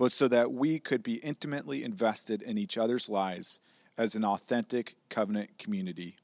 but 0.00 0.10
so 0.10 0.26
that 0.28 0.50
we 0.50 0.78
could 0.78 1.02
be 1.02 1.16
intimately 1.16 1.84
invested 1.84 2.40
in 2.40 2.56
each 2.56 2.78
other's 2.78 3.06
lives 3.06 3.58
as 3.98 4.14
an 4.14 4.24
authentic 4.24 4.96
covenant 5.10 5.58
community. 5.58 6.16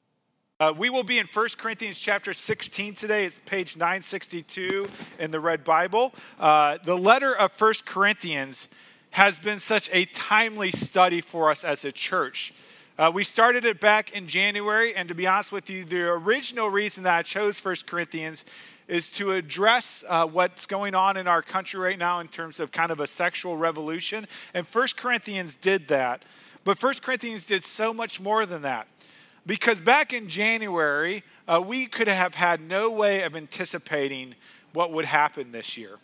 Uh, 0.60 0.74
we 0.78 0.90
will 0.90 1.04
be 1.04 1.18
in 1.18 1.28
1 1.28 1.48
Corinthians 1.58 1.98
chapter 1.98 2.34
16 2.34 2.94
today. 2.94 3.24
It's 3.24 3.40
page 3.46 3.78
962 3.78 4.86
in 5.18 5.32
the 5.32 5.40
Red 5.40 5.64
Bible. 5.64 6.14
Uh, 6.38 6.78
the 6.84 6.98
letter 6.98 7.34
of 7.34 7.58
1 7.58 7.74
Corinthians 7.86 8.68
has 9.12 9.40
been 9.40 9.60
such 9.60 9.90
a 9.92 10.06
timely 10.06 10.72
study 10.72 11.22
for 11.22 11.50
us 11.50 11.64
as 11.64 11.86
a 11.86 11.92
church. 11.92 12.54
Uh, 12.98 13.10
we 13.14 13.24
started 13.24 13.64
it 13.64 13.80
back 13.80 14.16
in 14.16 14.28
January, 14.28 14.94
and 14.96 15.08
to 15.08 15.16
be 15.16 15.26
honest 15.26 15.52
with 15.52 15.70
you, 15.70 15.86
the 15.86 16.02
original 16.02 16.70
reason 16.70 17.04
that 17.04 17.18
I 17.18 17.22
chose 17.22 17.60
First 17.60 17.88
Corinthians 17.88 18.44
is 18.90 19.10
to 19.14 19.32
address 19.32 20.04
uh, 20.10 20.26
what's 20.26 20.66
going 20.66 20.96
on 20.96 21.16
in 21.16 21.28
our 21.28 21.42
country 21.42 21.80
right 21.80 21.98
now 21.98 22.20
in 22.20 22.28
terms 22.28 22.60
of 22.60 22.72
kind 22.72 22.92
of 22.92 23.00
a 23.00 23.08
sexual 23.08 23.56
revolution. 23.56 24.28
And 24.54 24.68
First 24.68 24.98
Corinthians 24.98 25.56
did 25.56 25.88
that. 25.90 26.24
But 26.66 26.78
First 26.78 27.04
Corinthians 27.04 27.46
did 27.46 27.64
so 27.64 27.94
much 27.94 28.20
more 28.20 28.46
than 28.46 28.64
that. 28.64 28.88
Because 29.46 29.80
back 29.80 30.12
in 30.12 30.28
January, 30.28 31.24
uh, 31.48 31.64
we 31.66 31.86
could 31.86 32.08
have 32.08 32.36
had 32.36 32.62
no 32.62 32.92
way 32.92 33.24
of 33.24 33.36
anticipating 33.36 34.36
what 34.74 34.92
would 34.92 35.06
happen 35.06 35.52
this 35.52 35.78
year. 35.78 35.98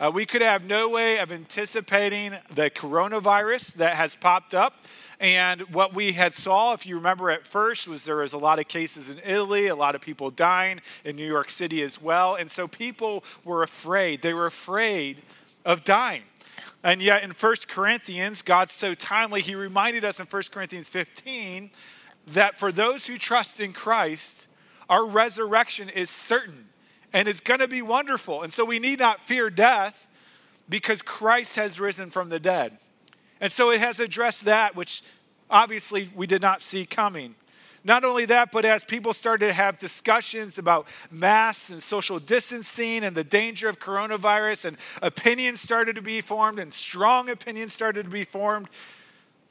Uh, 0.00 0.10
we 0.12 0.26
could 0.26 0.42
have 0.42 0.64
no 0.64 0.88
way 0.88 1.18
of 1.18 1.30
anticipating 1.30 2.32
the 2.52 2.68
coronavirus 2.68 3.74
that 3.74 3.94
has 3.94 4.16
popped 4.16 4.52
up. 4.52 4.74
And 5.20 5.60
what 5.72 5.94
we 5.94 6.12
had 6.12 6.34
saw, 6.34 6.72
if 6.72 6.84
you 6.84 6.96
remember 6.96 7.30
at 7.30 7.46
first, 7.46 7.86
was 7.86 8.04
there 8.04 8.16
was 8.16 8.32
a 8.32 8.38
lot 8.38 8.58
of 8.58 8.66
cases 8.66 9.10
in 9.10 9.20
Italy, 9.24 9.68
a 9.68 9.76
lot 9.76 9.94
of 9.94 10.00
people 10.00 10.30
dying 10.30 10.80
in 11.04 11.14
New 11.14 11.26
York 11.26 11.48
City 11.48 11.80
as 11.82 12.02
well. 12.02 12.34
And 12.34 12.50
so 12.50 12.66
people 12.66 13.22
were 13.44 13.62
afraid. 13.62 14.20
They 14.20 14.34
were 14.34 14.46
afraid 14.46 15.22
of 15.64 15.84
dying. 15.84 16.22
And 16.82 17.00
yet 17.00 17.22
in 17.22 17.30
1 17.30 17.54
Corinthians, 17.68 18.42
God's 18.42 18.72
so 18.72 18.94
timely, 18.94 19.40
he 19.42 19.54
reminded 19.54 20.04
us 20.04 20.18
in 20.18 20.26
1 20.26 20.42
Corinthians 20.50 20.90
15 20.90 21.70
that 22.28 22.58
for 22.58 22.72
those 22.72 23.06
who 23.06 23.16
trust 23.16 23.60
in 23.60 23.72
Christ, 23.72 24.48
our 24.88 25.06
resurrection 25.06 25.88
is 25.88 26.10
certain 26.10 26.66
and 27.14 27.28
it's 27.28 27.40
going 27.40 27.60
to 27.60 27.68
be 27.68 27.80
wonderful. 27.80 28.42
And 28.42 28.52
so 28.52 28.64
we 28.64 28.80
need 28.80 28.98
not 28.98 29.22
fear 29.22 29.48
death 29.48 30.08
because 30.68 31.00
Christ 31.00 31.56
has 31.56 31.78
risen 31.78 32.10
from 32.10 32.28
the 32.28 32.40
dead. 32.40 32.76
And 33.40 33.52
so 33.52 33.70
it 33.70 33.78
has 33.78 34.00
addressed 34.00 34.44
that, 34.46 34.74
which 34.74 35.02
obviously 35.48 36.10
we 36.14 36.26
did 36.26 36.42
not 36.42 36.60
see 36.60 36.84
coming. 36.84 37.36
Not 37.84 38.02
only 38.02 38.24
that, 38.24 38.50
but 38.50 38.64
as 38.64 38.82
people 38.82 39.12
started 39.12 39.46
to 39.46 39.52
have 39.52 39.78
discussions 39.78 40.58
about 40.58 40.88
masks 41.10 41.70
and 41.70 41.80
social 41.80 42.18
distancing 42.18 43.04
and 43.04 43.14
the 43.14 43.22
danger 43.22 43.68
of 43.68 43.78
coronavirus, 43.78 44.64
and 44.64 44.76
opinions 45.00 45.60
started 45.60 45.94
to 45.96 46.02
be 46.02 46.20
formed, 46.20 46.58
and 46.58 46.72
strong 46.72 47.28
opinions 47.28 47.74
started 47.74 48.04
to 48.04 48.10
be 48.10 48.24
formed, 48.24 48.68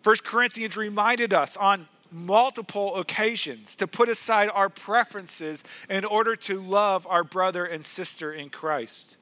First 0.01 0.25
Corinthians 0.25 0.75
reminded 0.75 1.33
us 1.33 1.55
on 1.55 1.87
multiple 2.13 2.95
occasions 2.95 3.75
to 3.75 3.87
put 3.87 4.07
aside 4.07 4.49
our 4.53 4.69
preferences 4.69 5.63
in 5.89 6.05
order 6.05 6.35
to 6.35 6.61
love 6.61 7.07
our 7.09 7.23
brother 7.23 7.65
and 7.65 7.83
sister 7.83 8.31
in 8.31 8.49
Christ. 8.49 9.17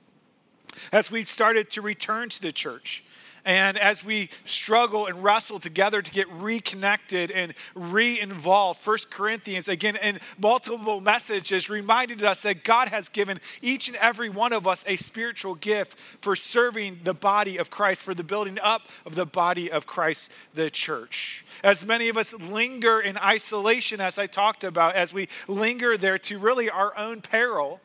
As 0.91 1.09
we 1.12 1.24
started 1.24 1.69
to 1.72 1.81
return 1.81 2.30
to 2.30 2.41
the 2.41 2.51
church, 2.51 3.03
and 3.46 3.78
as 3.78 4.03
we 4.03 4.29
struggle 4.46 5.07
and 5.07 5.24
wrestle 5.24 5.59
together 5.59 6.02
to 6.02 6.12
get 6.12 6.29
reconnected 6.31 7.31
and 7.31 7.53
re 7.74 8.19
involved, 8.19 8.79
First 8.79 9.09
Corinthians, 9.09 9.68
again, 9.68 9.96
in 9.97 10.19
multiple 10.38 11.02
messages, 11.02 11.69
reminded 11.69 12.24
us 12.24 12.44
that 12.44 12.63
God 12.63 12.90
has 12.90 13.09
given 13.09 13.40
each 13.62 13.88
and 13.88 13.97
every 13.97 14.30
one 14.30 14.53
of 14.53 14.68
us 14.68 14.85
a 14.88 14.96
spiritual 14.96 15.56
gift 15.56 15.97
for 16.22 16.35
serving 16.35 17.00
the 17.03 17.13
body 17.13 17.57
of 17.57 17.69
Christ, 17.69 18.03
for 18.03 18.13
the 18.13 18.24
building 18.24 18.59
up 18.59 18.84
of 19.06 19.16
the 19.16 19.25
body 19.25 19.72
of 19.72 19.88
Christ, 19.88 20.31
the 20.53 20.69
church. 20.69 21.44
As 21.63 21.85
many 21.85 22.09
of 22.09 22.18
us 22.18 22.34
linger 22.34 23.00
in 23.00 23.18
isolation, 23.18 24.00
as 24.00 24.19
I 24.19 24.28
talked 24.28 24.63
about, 24.63 24.96
as 24.96 25.13
we 25.13 25.28
linger 25.47 25.97
there 25.97 26.18
to 26.19 26.38
really 26.38 26.69
our 26.69 26.96
own 26.97 27.22
peril, 27.22 27.80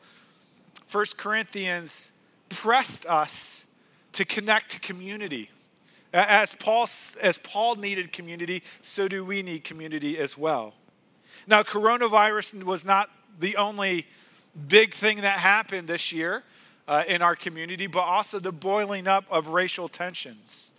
First 0.85 1.17
Corinthians 1.17 2.11
pressed 2.49 3.05
us 3.05 3.65
to 4.17 4.25
connect 4.25 4.71
to 4.71 4.79
community. 4.79 5.51
As 6.11 6.55
Paul, 6.55 6.85
as 7.21 7.37
Paul 7.43 7.75
needed 7.75 8.11
community, 8.11 8.63
so 8.81 9.07
do 9.07 9.23
we 9.23 9.43
need 9.43 9.63
community 9.63 10.17
as 10.17 10.35
well. 10.35 10.73
Now, 11.45 11.61
coronavirus 11.61 12.63
was 12.63 12.83
not 12.83 13.11
the 13.39 13.57
only 13.57 14.07
big 14.67 14.95
thing 14.95 15.21
that 15.21 15.37
happened 15.37 15.87
this 15.87 16.11
year 16.11 16.41
uh, 16.87 17.03
in 17.07 17.21
our 17.21 17.35
community, 17.35 17.85
but 17.85 17.99
also 17.99 18.39
the 18.39 18.51
boiling 18.51 19.07
up 19.07 19.25
of 19.29 19.49
racial 19.49 19.87
tensions. 19.87 20.73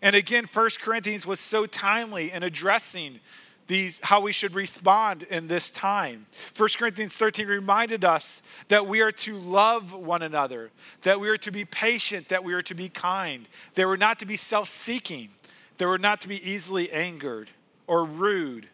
And 0.00 0.14
again, 0.14 0.46
First 0.46 0.80
Corinthians 0.80 1.26
was 1.26 1.40
so 1.40 1.66
timely 1.66 2.30
in 2.30 2.44
addressing 2.44 3.18
these 3.66 3.98
how 4.02 4.20
we 4.20 4.32
should 4.32 4.54
respond 4.54 5.22
in 5.24 5.48
this 5.48 5.70
time. 5.70 6.26
1 6.56 6.68
Corinthians 6.76 7.14
13 7.14 7.46
reminded 7.46 8.04
us 8.04 8.42
that 8.68 8.86
we 8.86 9.00
are 9.00 9.12
to 9.12 9.34
love 9.36 9.94
one 9.94 10.22
another, 10.22 10.70
that 11.02 11.18
we 11.18 11.28
are 11.28 11.36
to 11.38 11.50
be 11.50 11.64
patient, 11.64 12.28
that 12.28 12.44
we 12.44 12.52
are 12.52 12.62
to 12.62 12.74
be 12.74 12.88
kind, 12.88 13.48
that 13.74 13.86
we're 13.86 13.96
not 13.96 14.18
to 14.18 14.26
be 14.26 14.36
self-seeking, 14.36 15.30
that 15.78 15.86
we're 15.86 15.98
not 15.98 16.20
to 16.20 16.28
be 16.28 16.48
easily 16.48 16.92
angered 16.92 17.50
or 17.86 18.04
rude 18.04 18.68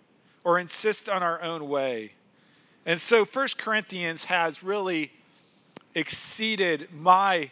or 0.45 0.59
insist 0.59 1.09
on 1.09 1.23
our 1.23 1.41
own 1.43 1.69
way. 1.69 2.12
And 2.87 3.00
so 3.00 3.25
1 3.25 3.49
Corinthians 3.59 4.25
has 4.25 4.62
really 4.62 5.12
exceeded 5.95 6.89
my 6.93 7.50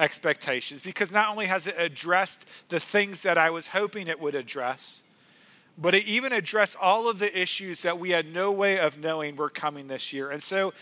expectations 0.00 0.80
because 0.80 1.12
not 1.12 1.28
only 1.28 1.46
has 1.46 1.66
it 1.66 1.76
addressed 1.78 2.46
the 2.68 2.80
things 2.80 3.22
that 3.22 3.38
I 3.38 3.50
was 3.50 3.68
hoping 3.68 4.08
it 4.08 4.18
would 4.18 4.34
address, 4.34 5.04
but 5.76 5.94
it 5.94 6.04
even 6.04 6.32
addressed 6.32 6.76
all 6.80 7.08
of 7.08 7.18
the 7.18 7.38
issues 7.38 7.82
that 7.82 7.98
we 7.98 8.10
had 8.10 8.32
no 8.32 8.52
way 8.52 8.78
of 8.78 8.98
knowing 8.98 9.36
were 9.36 9.50
coming 9.50 9.88
this 9.88 10.12
year. 10.12 10.30
And 10.30 10.42
so 10.42 10.72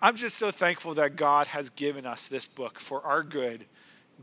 I'm 0.00 0.16
just 0.16 0.36
so 0.36 0.50
thankful 0.50 0.94
that 0.94 1.16
God 1.16 1.48
has 1.48 1.70
given 1.70 2.06
us 2.06 2.28
this 2.28 2.48
book 2.48 2.78
for 2.78 3.02
our 3.02 3.22
good 3.22 3.64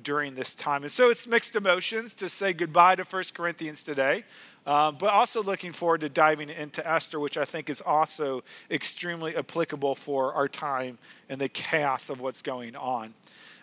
during 0.04 0.36
this 0.36 0.54
time. 0.54 0.84
And 0.84 0.92
so 0.92 1.10
it's 1.10 1.28
mixed 1.28 1.56
emotions 1.56 2.14
to 2.16 2.30
say 2.30 2.54
goodbye 2.54 2.96
to 2.96 3.06
First 3.06 3.34
Corinthians 3.34 3.84
today, 3.84 4.26
um, 4.66 4.98
but 5.00 5.10
also 5.10 5.42
looking 5.42 5.72
forward 5.72 6.02
to 6.02 6.10
diving 6.10 6.50
into 6.50 6.86
Esther, 6.86 7.20
which 7.20 7.38
I 7.38 7.46
think 7.46 7.70
is 7.70 7.82
also 7.82 8.44
extremely 8.70 9.36
applicable 9.36 9.96
for 9.96 10.34
our 10.34 10.48
time 10.48 10.98
and 11.30 11.40
the 11.40 11.50
chaos 11.50 12.10
of 12.10 12.20
what's 12.20 12.42
going 12.42 12.76
on. 12.76 13.14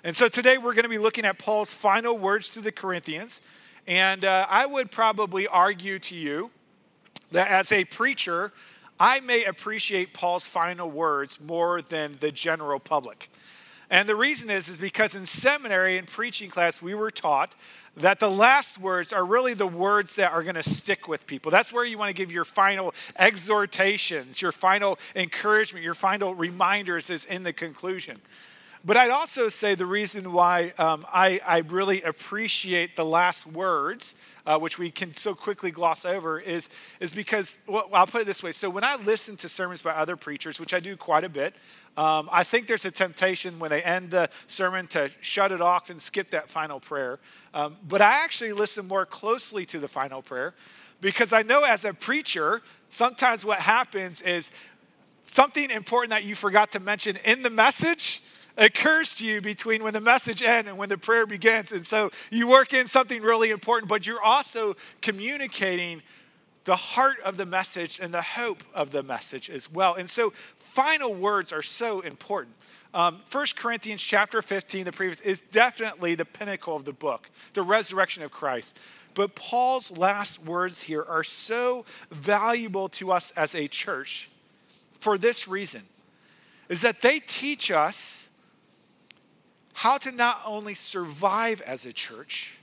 And 0.05 0.17
so 0.17 0.29
today 0.29 0.59
we're 0.59 0.75
going 0.75 0.85
to 0.85 0.89
be 0.89 0.99
looking 0.99 1.25
at 1.25 1.39
Paul's 1.39 1.75
final 1.75 2.17
words 2.17 2.49
to 2.51 2.61
the 2.61 2.73
Corinthians. 2.73 3.43
And 3.87 4.25
uh, 4.25 4.47
I 4.49 4.67
would 4.67 4.91
probably 4.91 5.47
argue 5.47 5.99
to 6.01 6.15
you 6.15 6.51
that 7.33 7.49
as 7.49 7.73
a 7.73 7.85
preacher, 7.85 8.53
I 9.01 9.21
may 9.21 9.45
appreciate 9.45 10.13
Paul's 10.13 10.47
final 10.47 10.91
words 10.91 11.41
more 11.41 11.83
than 11.83 12.15
the 12.21 12.31
general 12.31 12.79
public. 12.79 13.31
And 13.91 14.09
the 14.09 14.17
reason 14.17 14.49
is, 14.49 14.69
is 14.69 14.79
because 14.79 15.15
in 15.15 15.27
seminary 15.27 15.99
and 15.99 16.07
preaching 16.07 16.49
class, 16.49 16.81
we 16.81 16.95
were 16.95 17.11
taught 17.11 17.55
that 17.97 18.21
the 18.21 18.31
last 18.31 18.79
words 18.79 19.13
are 19.13 19.25
really 19.25 19.53
the 19.53 19.67
words 19.67 20.17
that 20.17 20.33
are 20.33 20.43
going 20.43 20.55
to 20.55 20.63
stick 20.63 21.09
with 21.09 21.27
people. 21.27 21.51
That's 21.51 21.75
where 21.75 21.85
you 21.85 21.99
want 21.99 22.09
to 22.09 22.15
give 22.15 22.33
your 22.33 22.47
final 22.47 22.95
exhortations, 23.19 24.41
your 24.41 24.53
final 24.53 24.99
encouragement, 25.15 25.85
your 25.85 25.93
final 25.93 26.35
reminders 26.35 27.11
is 27.11 27.27
in 27.27 27.43
the 27.43 27.53
conclusion. 27.53 28.23
But 28.85 28.97
I'd 28.97 29.11
also 29.11 29.49
say 29.49 29.77
the 29.77 29.87
reason 29.87 30.33
why 30.33 30.73
um, 30.77 31.07
I, 31.13 31.41
I, 31.47 31.59
really 31.59 32.03
appreciate 32.03 32.97
the 32.97 33.05
last 33.05 33.47
words, 33.47 34.17
uh, 34.45 34.59
which 34.59 34.77
we 34.77 34.91
can 34.91 35.15
so 35.15 35.37
quickly 35.37 35.71
gloss 35.71 36.05
over, 36.05 36.41
is, 36.41 36.69
is 36.99 37.13
because, 37.13 37.61
well, 37.69 37.89
I'll 37.93 38.09
put 38.09 38.23
it 38.23 38.25
this 38.25 38.43
way. 38.43 38.51
So 38.51 38.69
when 38.69 38.83
I 38.83 38.97
listen 38.97 39.37
to 39.37 39.49
sermons 39.49 39.83
by 39.83 39.93
other 39.93 40.17
preachers, 40.17 40.59
which 40.59 40.75
I 40.75 40.81
do 40.81 40.97
quite 40.97 41.23
a 41.23 41.29
bit, 41.29 41.55
um, 41.97 42.29
I 42.33 42.43
think 42.43 42.67
there's 42.67 42.85
a 42.85 42.91
temptation 42.91 43.61
when 43.61 43.71
they 43.71 43.85
end 43.85 44.11
the 44.11 44.29
sermon 44.49 44.89
to 44.89 45.13
shut 45.21 45.53
it 45.53 45.61
off 45.61 45.89
and 45.89 46.03
skip 46.03 46.31
that 46.31 46.51
final 46.51 46.81
prayer. 46.81 47.21
Um, 47.55 47.77
but 47.87 48.01
I 48.01 48.25
actually 48.25 48.53
listen 48.53 48.89
more 48.89 49.07
closely 49.07 49.65
to 49.67 49.79
the 49.79 49.89
final 49.89 50.23
prayer 50.23 50.55
because 51.01 51.33
I 51.33 51.43
know 51.43 51.63
as 51.63 51.85
a 51.85 51.95
preacher, 51.95 52.63
sometimes 52.91 53.45
what 53.45 53.61
happens 53.61 54.23
is 54.23 54.51
something 55.23 55.71
important 55.71 56.11
that 56.11 56.25
you 56.25 56.35
forgot 56.35 56.73
to 56.73 56.81
mention 56.81 57.17
in 57.25 57.43
the 57.43 57.51
message 57.51 58.23
occurs 58.57 59.15
to 59.17 59.27
you 59.27 59.41
between 59.41 59.83
when 59.83 59.93
the 59.93 60.01
message 60.01 60.43
ends 60.43 60.69
and 60.69 60.79
when 60.79 60.89
the 60.89 60.99
prayer 60.99 61.27
begins. 61.27 61.73
And 61.73 61.87
so 61.87 62.11
you 62.31 62.49
work 62.49 62.73
in 62.73 62.87
something 62.87 63.23
really 63.23 63.51
important, 63.51 63.89
but 63.89 64.07
you're 64.07 64.23
also 64.23 64.77
communicating 65.01 66.03
the 66.65 66.77
heart 66.77 67.19
of 67.25 67.37
the 67.37 67.47
message 67.47 67.99
and 68.01 68.15
the 68.15 68.23
hope 68.23 68.63
of 68.75 68.91
the 68.91 69.03
message 69.03 69.51
as 69.51 69.71
well. 69.71 69.95
And 69.95 70.09
so 70.09 70.33
final 70.59 71.15
words 71.15 71.53
are 71.53 71.63
so 71.63 72.01
important. 72.01 72.55
Um, 72.95 73.21
1 73.31 73.47
Corinthians 73.57 74.03
chapter 74.03 74.43
15, 74.43 74.85
the 74.85 74.93
previous, 74.93 75.21
is 75.21 75.41
definitely 75.41 76.15
the 76.15 76.27
pinnacle 76.27 76.77
of 76.77 76.85
the 76.85 76.93
book, 76.93 77.31
the 77.55 77.63
resurrection 77.63 78.23
of 78.23 78.31
Christ. 78.31 78.79
But 79.15 79.35
Paul's 79.35 79.97
last 79.97 80.45
words 80.45 80.83
here 80.83 81.03
are 81.03 81.25
so 81.25 81.85
valuable 82.11 82.89
to 82.91 83.13
us 83.13 83.31
as 83.33 83.55
a 83.55 83.67
church 83.67 84.31
for 85.03 85.19
this 85.19 85.49
reason 85.49 85.83
is 86.69 86.81
that 86.83 87.01
they 87.01 87.19
teach 87.19 87.71
us 87.71 88.31
how 89.73 89.99
to 89.99 90.13
not 90.13 90.43
only 90.45 90.75
survive 90.75 91.61
as 91.63 91.87
a 91.87 91.93
church, 91.93 92.59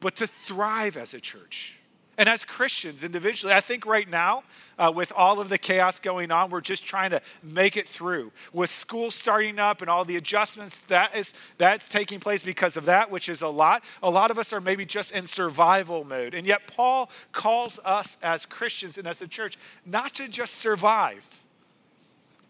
but 0.00 0.16
to 0.16 0.26
thrive 0.26 0.96
as 0.96 1.14
a 1.14 1.20
church. 1.20 1.78
And 2.16 2.28
as 2.28 2.44
Christians 2.44 3.02
individually, 3.02 3.52
I 3.52 3.60
think 3.60 3.86
right 3.86 4.08
now, 4.08 4.44
uh, 4.78 4.92
with 4.94 5.12
all 5.16 5.40
of 5.40 5.48
the 5.48 5.58
chaos 5.58 5.98
going 5.98 6.30
on, 6.30 6.50
we're 6.50 6.60
just 6.60 6.84
trying 6.84 7.10
to 7.10 7.20
make 7.42 7.76
it 7.76 7.88
through. 7.88 8.30
With 8.52 8.70
school 8.70 9.10
starting 9.10 9.58
up 9.58 9.80
and 9.80 9.90
all 9.90 10.04
the 10.04 10.16
adjustments 10.16 10.82
that 10.82 11.16
is 11.16 11.34
that's 11.58 11.88
taking 11.88 12.20
place 12.20 12.44
because 12.44 12.76
of 12.76 12.84
that, 12.84 13.10
which 13.10 13.28
is 13.28 13.42
a 13.42 13.48
lot. 13.48 13.82
A 14.02 14.10
lot 14.10 14.30
of 14.30 14.38
us 14.38 14.52
are 14.52 14.60
maybe 14.60 14.84
just 14.84 15.10
in 15.10 15.26
survival 15.26 16.04
mode. 16.04 16.34
And 16.34 16.46
yet 16.46 16.68
Paul 16.68 17.10
calls 17.32 17.80
us 17.84 18.16
as 18.22 18.46
Christians 18.46 18.96
and 18.96 19.08
as 19.08 19.20
a 19.20 19.26
church 19.26 19.58
not 19.84 20.14
to 20.14 20.28
just 20.28 20.54
survive, 20.56 21.42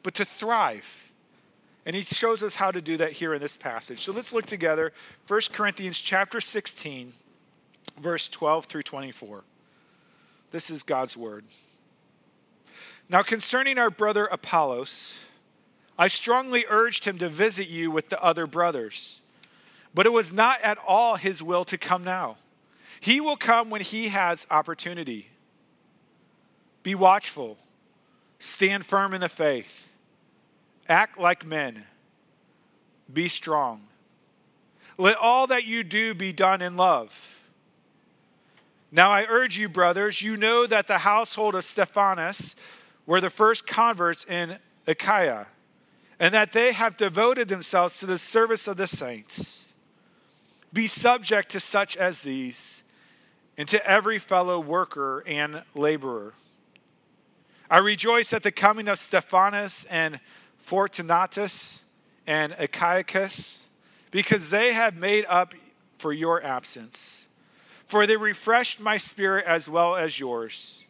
but 0.02 0.12
to 0.14 0.26
thrive 0.26 1.13
and 1.86 1.94
he 1.94 2.02
shows 2.02 2.42
us 2.42 2.54
how 2.54 2.70
to 2.70 2.80
do 2.80 2.96
that 2.96 3.12
here 3.12 3.34
in 3.34 3.40
this 3.40 3.56
passage. 3.56 4.00
So 4.00 4.12
let's 4.12 4.32
look 4.32 4.46
together 4.46 4.92
1 5.26 5.40
Corinthians 5.52 5.98
chapter 5.98 6.40
16 6.40 7.12
verse 7.98 8.28
12 8.28 8.66
through 8.66 8.82
24. 8.82 9.44
This 10.50 10.70
is 10.70 10.82
God's 10.82 11.16
word. 11.16 11.44
Now 13.08 13.22
concerning 13.22 13.78
our 13.78 13.90
brother 13.90 14.26
Apollos, 14.26 15.18
I 15.98 16.08
strongly 16.08 16.64
urged 16.68 17.04
him 17.04 17.18
to 17.18 17.28
visit 17.28 17.68
you 17.68 17.90
with 17.90 18.08
the 18.08 18.22
other 18.22 18.46
brothers, 18.46 19.20
but 19.94 20.06
it 20.06 20.12
was 20.12 20.32
not 20.32 20.60
at 20.62 20.78
all 20.78 21.16
his 21.16 21.42
will 21.42 21.64
to 21.66 21.78
come 21.78 22.02
now. 22.02 22.36
He 23.00 23.20
will 23.20 23.36
come 23.36 23.70
when 23.70 23.82
he 23.82 24.08
has 24.08 24.46
opportunity. 24.50 25.28
Be 26.82 26.94
watchful, 26.94 27.58
stand 28.38 28.86
firm 28.86 29.14
in 29.14 29.20
the 29.20 29.28
faith. 29.28 29.90
Act 30.88 31.18
like 31.18 31.46
men. 31.46 31.84
Be 33.12 33.28
strong. 33.28 33.88
Let 34.96 35.16
all 35.16 35.46
that 35.48 35.64
you 35.64 35.82
do 35.82 36.14
be 36.14 36.32
done 36.32 36.62
in 36.62 36.76
love. 36.76 37.30
Now 38.92 39.10
I 39.10 39.26
urge 39.28 39.58
you, 39.58 39.68
brothers, 39.68 40.22
you 40.22 40.36
know 40.36 40.66
that 40.66 40.86
the 40.86 40.98
household 40.98 41.54
of 41.56 41.64
Stephanas 41.64 42.54
were 43.06 43.20
the 43.20 43.30
first 43.30 43.66
converts 43.66 44.24
in 44.24 44.58
Achaia, 44.86 45.48
and 46.20 46.32
that 46.32 46.52
they 46.52 46.72
have 46.72 46.96
devoted 46.96 47.48
themselves 47.48 47.98
to 47.98 48.06
the 48.06 48.18
service 48.18 48.68
of 48.68 48.76
the 48.76 48.86
saints. 48.86 49.72
Be 50.72 50.86
subject 50.86 51.50
to 51.50 51.60
such 51.60 51.96
as 51.96 52.22
these, 52.22 52.84
and 53.58 53.68
to 53.68 53.84
every 53.84 54.18
fellow 54.18 54.60
worker 54.60 55.24
and 55.26 55.64
laborer. 55.74 56.34
I 57.68 57.78
rejoice 57.78 58.32
at 58.32 58.42
the 58.42 58.52
coming 58.52 58.86
of 58.88 58.98
Stephanas 58.98 59.86
and 59.90 60.20
Fortunatus 60.64 61.84
and 62.26 62.54
Achaicus, 62.54 63.66
because 64.10 64.48
they 64.48 64.72
have 64.72 64.96
made 64.96 65.26
up 65.28 65.54
for 65.98 66.10
your 66.10 66.42
absence. 66.42 67.28
For 67.86 68.06
they 68.06 68.16
refreshed 68.16 68.80
my 68.80 68.96
spirit 68.96 69.44
as 69.46 69.68
well 69.68 69.94
as 69.94 70.18
yours. 70.18 70.82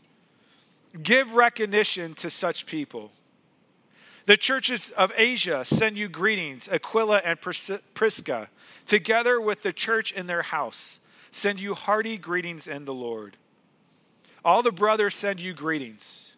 Give 1.02 1.34
recognition 1.34 2.14
to 2.14 2.30
such 2.30 2.66
people. 2.66 3.10
The 4.26 4.36
churches 4.36 4.90
of 4.92 5.12
Asia 5.16 5.64
send 5.64 5.98
you 5.98 6.08
greetings, 6.08 6.68
Aquila 6.68 7.18
and 7.24 7.40
Prisca, 7.40 8.48
together 8.86 9.40
with 9.40 9.62
the 9.62 9.72
church 9.72 10.12
in 10.12 10.28
their 10.28 10.42
house, 10.42 11.00
send 11.32 11.60
you 11.60 11.74
hearty 11.74 12.16
greetings 12.16 12.68
in 12.68 12.84
the 12.84 12.94
Lord. 12.94 13.36
All 14.44 14.62
the 14.62 14.70
brothers 14.70 15.16
send 15.16 15.40
you 15.40 15.52
greetings. 15.52 16.36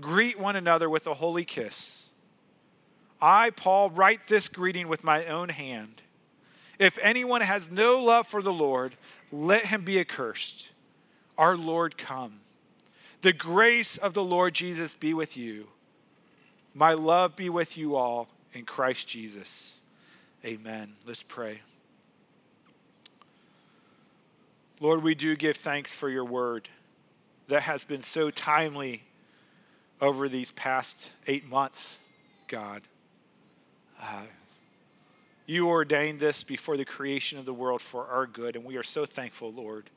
Greet 0.00 0.40
one 0.40 0.56
another 0.56 0.90
with 0.90 1.06
a 1.06 1.14
holy 1.14 1.44
kiss. 1.44 2.10
I, 3.20 3.50
Paul, 3.50 3.90
write 3.90 4.28
this 4.28 4.48
greeting 4.48 4.88
with 4.88 5.04
my 5.04 5.26
own 5.26 5.48
hand. 5.48 6.02
If 6.78 6.98
anyone 7.02 7.40
has 7.40 7.70
no 7.70 8.00
love 8.00 8.26
for 8.28 8.40
the 8.40 8.52
Lord, 8.52 8.94
let 9.32 9.66
him 9.66 9.84
be 9.84 9.98
accursed. 9.98 10.70
Our 11.36 11.56
Lord 11.56 11.98
come. 11.98 12.40
The 13.22 13.32
grace 13.32 13.96
of 13.96 14.14
the 14.14 14.22
Lord 14.22 14.54
Jesus 14.54 14.94
be 14.94 15.12
with 15.12 15.36
you. 15.36 15.68
My 16.74 16.92
love 16.92 17.34
be 17.34 17.48
with 17.48 17.76
you 17.76 17.96
all 17.96 18.28
in 18.54 18.64
Christ 18.64 19.08
Jesus. 19.08 19.82
Amen. 20.44 20.94
Let's 21.04 21.24
pray. 21.24 21.60
Lord, 24.80 25.02
we 25.02 25.16
do 25.16 25.34
give 25.34 25.56
thanks 25.56 25.96
for 25.96 26.08
your 26.08 26.24
word 26.24 26.68
that 27.48 27.62
has 27.62 27.82
been 27.82 28.02
so 28.02 28.30
timely 28.30 29.02
over 30.00 30.28
these 30.28 30.52
past 30.52 31.10
eight 31.26 31.48
months, 31.48 31.98
God. 32.46 32.82
Uh, 34.00 34.22
you 35.46 35.68
ordained 35.68 36.20
this 36.20 36.44
before 36.44 36.76
the 36.76 36.84
creation 36.84 37.38
of 37.38 37.46
the 37.46 37.54
world 37.54 37.80
for 37.80 38.06
our 38.06 38.26
good, 38.26 38.54
and 38.54 38.64
we 38.64 38.76
are 38.76 38.82
so 38.82 39.06
thankful, 39.06 39.52
Lord. 39.52 39.90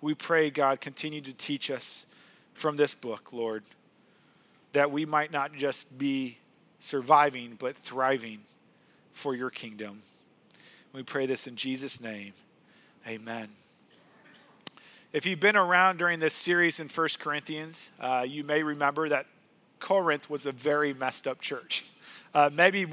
We 0.00 0.14
pray, 0.14 0.50
God, 0.50 0.80
continue 0.80 1.20
to 1.22 1.32
teach 1.32 1.70
us 1.70 2.06
from 2.54 2.76
this 2.76 2.94
book, 2.94 3.32
Lord, 3.32 3.64
that 4.72 4.90
we 4.90 5.04
might 5.04 5.32
not 5.32 5.54
just 5.54 5.98
be 5.98 6.38
surviving, 6.78 7.56
but 7.58 7.76
thriving 7.76 8.40
for 9.12 9.34
your 9.34 9.50
kingdom. 9.50 10.02
We 10.92 11.02
pray 11.02 11.26
this 11.26 11.46
in 11.46 11.56
Jesus' 11.56 12.00
name. 12.00 12.32
Amen. 13.06 13.48
If 15.12 15.26
you've 15.26 15.40
been 15.40 15.56
around 15.56 15.98
during 15.98 16.20
this 16.20 16.34
series 16.34 16.78
in 16.78 16.88
First 16.88 17.20
Corinthians, 17.20 17.90
uh, 18.00 18.24
you 18.26 18.44
may 18.44 18.62
remember 18.62 19.08
that 19.08 19.26
Corinth 19.80 20.28
was 20.28 20.46
a 20.46 20.52
very 20.52 20.92
messed 20.94 21.26
up 21.26 21.40
church. 21.40 21.84
Uh, 22.34 22.50
maybe 22.52 22.86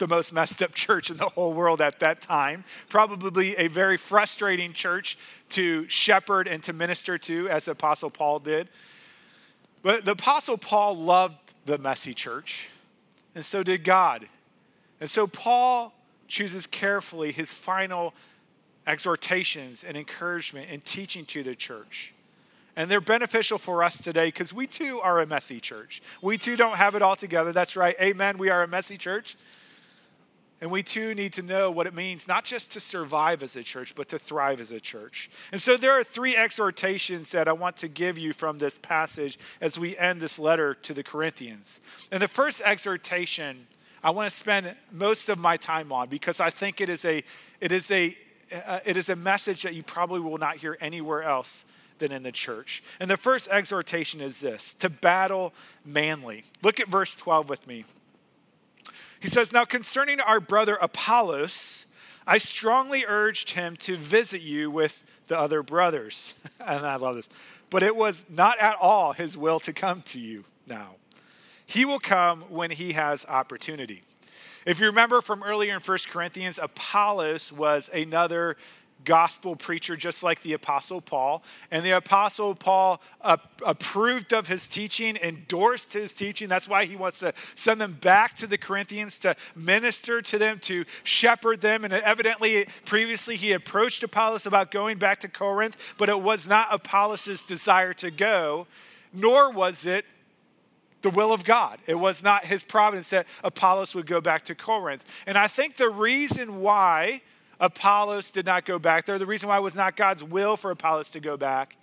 the 0.00 0.08
most 0.08 0.32
messed 0.32 0.60
up 0.60 0.74
church 0.74 1.10
in 1.10 1.16
the 1.16 1.28
whole 1.28 1.52
world 1.52 1.80
at 1.80 2.00
that 2.00 2.20
time. 2.20 2.64
Probably 2.88 3.56
a 3.56 3.68
very 3.68 3.96
frustrating 3.96 4.72
church 4.72 5.16
to 5.50 5.88
shepherd 5.88 6.48
and 6.48 6.60
to 6.64 6.72
minister 6.72 7.16
to, 7.18 7.48
as 7.48 7.66
the 7.66 7.72
Apostle 7.72 8.10
Paul 8.10 8.40
did. 8.40 8.68
But 9.82 10.04
the 10.04 10.12
Apostle 10.12 10.58
Paul 10.58 10.96
loved 10.96 11.36
the 11.66 11.78
messy 11.78 12.12
church, 12.14 12.68
and 13.34 13.44
so 13.44 13.62
did 13.62 13.84
God. 13.84 14.26
And 15.00 15.08
so 15.08 15.26
Paul 15.26 15.94
chooses 16.26 16.66
carefully 16.66 17.32
his 17.32 17.52
final 17.52 18.12
exhortations 18.86 19.84
and 19.84 19.96
encouragement 19.96 20.68
and 20.70 20.84
teaching 20.84 21.24
to 21.26 21.42
the 21.42 21.54
church. 21.54 22.12
And 22.76 22.90
they're 22.90 23.00
beneficial 23.00 23.58
for 23.58 23.82
us 23.82 24.00
today 24.00 24.26
because 24.26 24.52
we 24.52 24.66
too 24.66 25.00
are 25.00 25.20
a 25.20 25.26
messy 25.26 25.60
church. 25.60 26.02
We 26.22 26.38
too 26.38 26.56
don't 26.56 26.76
have 26.76 26.94
it 26.94 27.02
all 27.02 27.16
together. 27.16 27.52
That's 27.52 27.76
right. 27.76 27.96
Amen. 28.00 28.38
We 28.38 28.48
are 28.48 28.62
a 28.62 28.68
messy 28.68 28.96
church. 28.96 29.36
And 30.60 30.70
we 30.70 30.82
too 30.82 31.14
need 31.14 31.32
to 31.34 31.42
know 31.42 31.70
what 31.70 31.86
it 31.86 31.94
means 31.94 32.28
not 32.28 32.44
just 32.44 32.72
to 32.72 32.80
survive 32.80 33.42
as 33.42 33.56
a 33.56 33.62
church, 33.62 33.94
but 33.94 34.08
to 34.10 34.18
thrive 34.18 34.60
as 34.60 34.72
a 34.72 34.80
church. 34.80 35.30
And 35.52 35.60
so 35.60 35.76
there 35.76 35.92
are 35.92 36.04
three 36.04 36.36
exhortations 36.36 37.32
that 37.32 37.48
I 37.48 37.52
want 37.52 37.78
to 37.78 37.88
give 37.88 38.18
you 38.18 38.32
from 38.34 38.58
this 38.58 38.76
passage 38.76 39.38
as 39.60 39.78
we 39.78 39.96
end 39.96 40.20
this 40.20 40.38
letter 40.38 40.74
to 40.74 40.92
the 40.92 41.02
Corinthians. 41.02 41.80
And 42.10 42.22
the 42.22 42.28
first 42.28 42.60
exhortation 42.60 43.66
I 44.02 44.10
want 44.10 44.30
to 44.30 44.36
spend 44.36 44.74
most 44.92 45.28
of 45.28 45.38
my 45.38 45.56
time 45.56 45.92
on 45.92 46.08
because 46.08 46.40
I 46.40 46.50
think 46.50 46.80
it 46.80 46.88
is 46.88 47.04
a, 47.04 47.22
it 47.60 47.72
is 47.72 47.90
a, 47.90 48.16
uh, 48.66 48.80
it 48.84 48.96
is 48.96 49.08
a 49.08 49.16
message 49.16 49.62
that 49.62 49.74
you 49.74 49.82
probably 49.82 50.20
will 50.20 50.38
not 50.38 50.56
hear 50.56 50.76
anywhere 50.80 51.22
else 51.22 51.64
than 51.98 52.10
in 52.10 52.22
the 52.22 52.32
church. 52.32 52.82
And 52.98 53.10
the 53.10 53.16
first 53.16 53.48
exhortation 53.48 54.20
is 54.20 54.40
this 54.40 54.74
to 54.74 54.88
battle 54.88 55.52
manly. 55.84 56.44
Look 56.62 56.80
at 56.80 56.88
verse 56.88 57.14
12 57.14 57.48
with 57.48 57.66
me. 57.66 57.84
He 59.20 59.28
says, 59.28 59.52
Now 59.52 59.64
concerning 59.64 60.18
our 60.18 60.40
brother 60.40 60.76
Apollos, 60.80 61.86
I 62.26 62.38
strongly 62.38 63.04
urged 63.06 63.50
him 63.50 63.76
to 63.78 63.96
visit 63.96 64.40
you 64.40 64.70
with 64.70 65.04
the 65.28 65.38
other 65.38 65.62
brothers. 65.62 66.34
and 66.66 66.86
I 66.86 66.96
love 66.96 67.16
this. 67.16 67.28
But 67.68 67.82
it 67.82 67.94
was 67.94 68.24
not 68.28 68.58
at 68.58 68.76
all 68.80 69.12
his 69.12 69.36
will 69.36 69.60
to 69.60 69.72
come 69.72 70.02
to 70.02 70.18
you 70.18 70.44
now. 70.66 70.96
He 71.66 71.84
will 71.84 72.00
come 72.00 72.42
when 72.48 72.72
he 72.72 72.94
has 72.94 73.24
opportunity. 73.26 74.02
If 74.66 74.80
you 74.80 74.86
remember 74.86 75.20
from 75.20 75.42
earlier 75.42 75.74
in 75.74 75.80
1 75.80 75.98
Corinthians, 76.10 76.58
Apollos 76.58 77.52
was 77.52 77.88
another 77.94 78.56
gospel 79.04 79.56
preacher 79.56 79.96
just 79.96 80.22
like 80.22 80.40
the 80.42 80.52
apostle 80.52 81.00
paul 81.00 81.42
and 81.70 81.84
the 81.84 81.96
apostle 81.96 82.54
paul 82.54 83.00
uh, 83.22 83.36
approved 83.64 84.32
of 84.32 84.46
his 84.46 84.66
teaching 84.66 85.16
endorsed 85.22 85.92
his 85.92 86.12
teaching 86.12 86.48
that's 86.48 86.68
why 86.68 86.84
he 86.84 86.96
wants 86.96 87.18
to 87.18 87.32
send 87.54 87.80
them 87.80 87.92
back 88.00 88.34
to 88.34 88.46
the 88.46 88.58
corinthians 88.58 89.18
to 89.18 89.34
minister 89.54 90.20
to 90.20 90.38
them 90.38 90.58
to 90.58 90.84
shepherd 91.02 91.60
them 91.60 91.84
and 91.84 91.92
evidently 91.92 92.66
previously 92.84 93.36
he 93.36 93.52
approached 93.52 94.02
apollos 94.02 94.46
about 94.46 94.70
going 94.70 94.98
back 94.98 95.20
to 95.20 95.28
corinth 95.28 95.76
but 95.98 96.08
it 96.08 96.20
was 96.20 96.46
not 96.46 96.68
apollos' 96.70 97.42
desire 97.42 97.92
to 97.94 98.10
go 98.10 98.66
nor 99.12 99.50
was 99.50 99.86
it 99.86 100.04
the 101.02 101.10
will 101.10 101.32
of 101.32 101.44
God. 101.44 101.78
It 101.86 101.94
was 101.94 102.22
not 102.22 102.44
his 102.44 102.64
providence 102.64 103.10
that 103.10 103.26
Apollos 103.42 103.94
would 103.94 104.06
go 104.06 104.20
back 104.20 104.42
to 104.46 104.54
Corinth. 104.54 105.04
And 105.26 105.38
I 105.38 105.46
think 105.46 105.76
the 105.76 105.88
reason 105.88 106.60
why 106.60 107.22
Apollos 107.60 108.30
did 108.30 108.46
not 108.46 108.64
go 108.64 108.78
back 108.78 109.04
there. 109.04 109.18
The 109.18 109.26
reason 109.26 109.48
why 109.48 109.58
it 109.58 109.62
was 109.62 109.76
not 109.76 109.94
God's 109.94 110.24
will 110.24 110.56
for 110.56 110.70
Apollos 110.70 111.10
to 111.10 111.20
go 111.20 111.36
back 111.36 111.76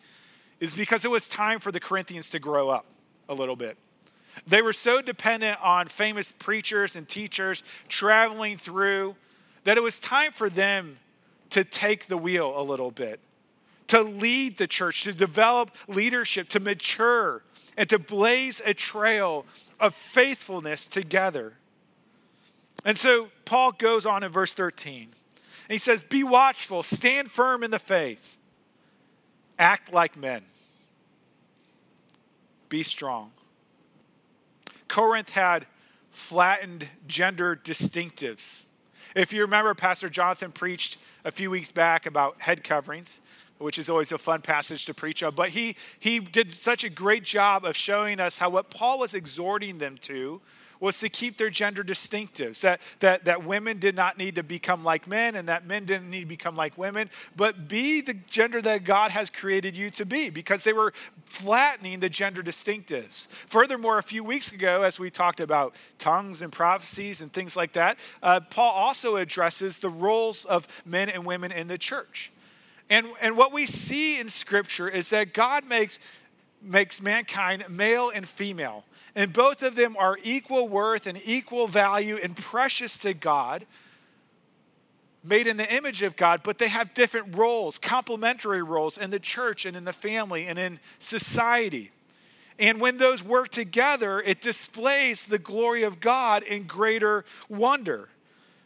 is 0.59 0.73
because 0.73 1.05
it 1.05 1.11
was 1.11 1.29
time 1.29 1.59
for 1.59 1.71
the 1.71 1.79
Corinthians 1.79 2.31
to 2.31 2.39
grow 2.39 2.69
up 2.69 2.85
a 3.29 3.33
little 3.33 3.55
bit. 3.55 3.77
They 4.47 4.61
were 4.61 4.73
so 4.73 5.01
dependent 5.01 5.59
on 5.61 5.87
famous 5.87 6.31
preachers 6.31 6.95
and 6.95 7.07
teachers 7.07 7.63
traveling 7.87 8.57
through 8.57 9.15
that 9.63 9.77
it 9.77 9.83
was 9.83 9.99
time 9.99 10.31
for 10.31 10.49
them 10.49 10.97
to 11.51 11.63
take 11.63 12.07
the 12.07 12.17
wheel 12.17 12.53
a 12.55 12.63
little 12.63 12.91
bit, 12.91 13.19
to 13.87 14.01
lead 14.01 14.57
the 14.57 14.67
church, 14.67 15.03
to 15.03 15.13
develop 15.13 15.71
leadership, 15.87 16.47
to 16.49 16.59
mature, 16.59 17.43
and 17.77 17.87
to 17.89 17.99
blaze 17.99 18.61
a 18.65 18.73
trail 18.73 19.45
of 19.79 19.93
faithfulness 19.93 20.87
together. 20.87 21.53
And 22.83 22.97
so 22.97 23.29
Paul 23.45 23.71
goes 23.73 24.05
on 24.05 24.23
in 24.23 24.31
verse 24.31 24.53
13 24.53 25.09
and 25.67 25.73
he 25.73 25.77
says, 25.77 26.03
Be 26.03 26.23
watchful, 26.23 26.81
stand 26.81 27.29
firm 27.29 27.61
in 27.63 27.71
the 27.71 27.79
faith, 27.79 28.37
act 29.59 29.91
like 29.91 30.15
men, 30.15 30.43
be 32.69 32.83
strong. 32.83 33.31
Corinth 34.87 35.31
had 35.31 35.65
flattened 36.09 36.87
gender 37.05 37.59
distinctives. 37.61 38.65
If 39.13 39.33
you 39.33 39.41
remember, 39.41 39.73
Pastor 39.73 40.07
Jonathan 40.07 40.51
preached 40.51 40.97
a 41.25 41.31
few 41.31 41.51
weeks 41.51 41.71
back 41.71 42.05
about 42.05 42.41
head 42.41 42.63
coverings, 42.63 43.19
which 43.57 43.77
is 43.77 43.89
always 43.89 44.11
a 44.11 44.17
fun 44.17 44.41
passage 44.41 44.85
to 44.85 44.93
preach 44.93 45.21
on. 45.21 45.35
But 45.35 45.49
he, 45.49 45.75
he 45.99 46.19
did 46.19 46.53
such 46.53 46.83
a 46.83 46.89
great 46.89 47.23
job 47.23 47.65
of 47.65 47.75
showing 47.75 48.19
us 48.19 48.39
how 48.39 48.49
what 48.49 48.69
Paul 48.69 48.99
was 48.99 49.13
exhorting 49.13 49.79
them 49.79 49.97
to 50.01 50.41
was 50.79 50.99
to 50.99 51.09
keep 51.09 51.37
their 51.37 51.49
gender 51.49 51.83
distinctives, 51.83 52.61
that, 52.61 52.79
that, 52.99 53.25
that 53.25 53.43
women 53.43 53.79
did 53.79 53.95
not 53.95 54.17
need 54.17 54.35
to 54.35 54.43
become 54.43 54.83
like 54.83 55.07
men 55.07 55.35
and 55.35 55.47
that 55.47 55.65
men 55.65 55.85
didn't 55.85 56.09
need 56.09 56.21
to 56.21 56.25
become 56.25 56.55
like 56.55 56.77
women, 56.77 57.09
but 57.35 57.67
be 57.67 58.01
the 58.01 58.13
gender 58.13 58.61
that 58.61 58.83
God 58.83 59.11
has 59.11 59.29
created 59.29 59.75
you 59.75 59.89
to 59.91 60.05
be 60.05 60.29
because 60.29 60.63
they 60.63 60.73
were 60.73 60.93
flattening 61.25 61.99
the 61.99 62.09
gender 62.09 62.41
distinctives. 62.41 63.27
Furthermore, 63.47 63.97
a 63.97 64.03
few 64.03 64.23
weeks 64.23 64.51
ago, 64.51 64.83
as 64.83 64.99
we 64.99 65.09
talked 65.09 65.39
about 65.39 65.75
tongues 65.99 66.41
and 66.41 66.51
prophecies 66.51 67.21
and 67.21 67.31
things 67.31 67.55
like 67.55 67.73
that, 67.73 67.97
uh, 68.23 68.39
Paul 68.39 68.71
also 68.71 69.15
addresses 69.15 69.79
the 69.79 69.89
roles 69.89 70.45
of 70.45 70.67
men 70.85 71.09
and 71.09 71.25
women 71.25 71.51
in 71.51 71.67
the 71.67 71.77
church. 71.77 72.31
And, 72.89 73.07
and 73.21 73.35
what 73.35 73.51
we 73.51 73.65
see 73.65 74.19
in 74.19 74.29
Scripture 74.29 74.87
is 74.87 75.09
that 75.09 75.33
God 75.33 75.67
makes, 75.67 75.99
makes 76.61 77.01
mankind 77.01 77.65
male 77.69 78.09
and 78.09 78.27
female. 78.27 78.85
And 79.17 79.33
both 79.33 79.63
of 79.63 79.75
them 79.75 79.97
are 79.97 80.15
equal 80.23 80.69
worth 80.69 81.07
and 81.07 81.19
equal 81.25 81.65
value 81.65 82.19
and 82.21 82.37
precious 82.37 82.99
to 82.99 83.15
God, 83.15 83.65
made 85.23 85.47
in 85.47 85.57
the 85.57 85.75
image 85.75 86.03
of 86.03 86.15
God, 86.15 86.41
but 86.43 86.59
they 86.59 86.67
have 86.67 86.93
different 86.93 87.35
roles, 87.35 87.79
complementary 87.79 88.61
roles 88.61 88.95
in 88.95 89.09
the 89.09 89.19
church 89.19 89.65
and 89.65 89.75
in 89.75 89.85
the 89.85 89.91
family 89.91 90.45
and 90.45 90.59
in 90.59 90.79
society. 90.99 91.89
And 92.59 92.79
when 92.79 92.97
those 92.97 93.23
work 93.23 93.49
together, 93.49 94.21
it 94.21 94.39
displays 94.39 95.25
the 95.25 95.39
glory 95.39 95.81
of 95.81 95.99
God 95.99 96.43
in 96.43 96.65
greater 96.65 97.25
wonder. 97.49 98.09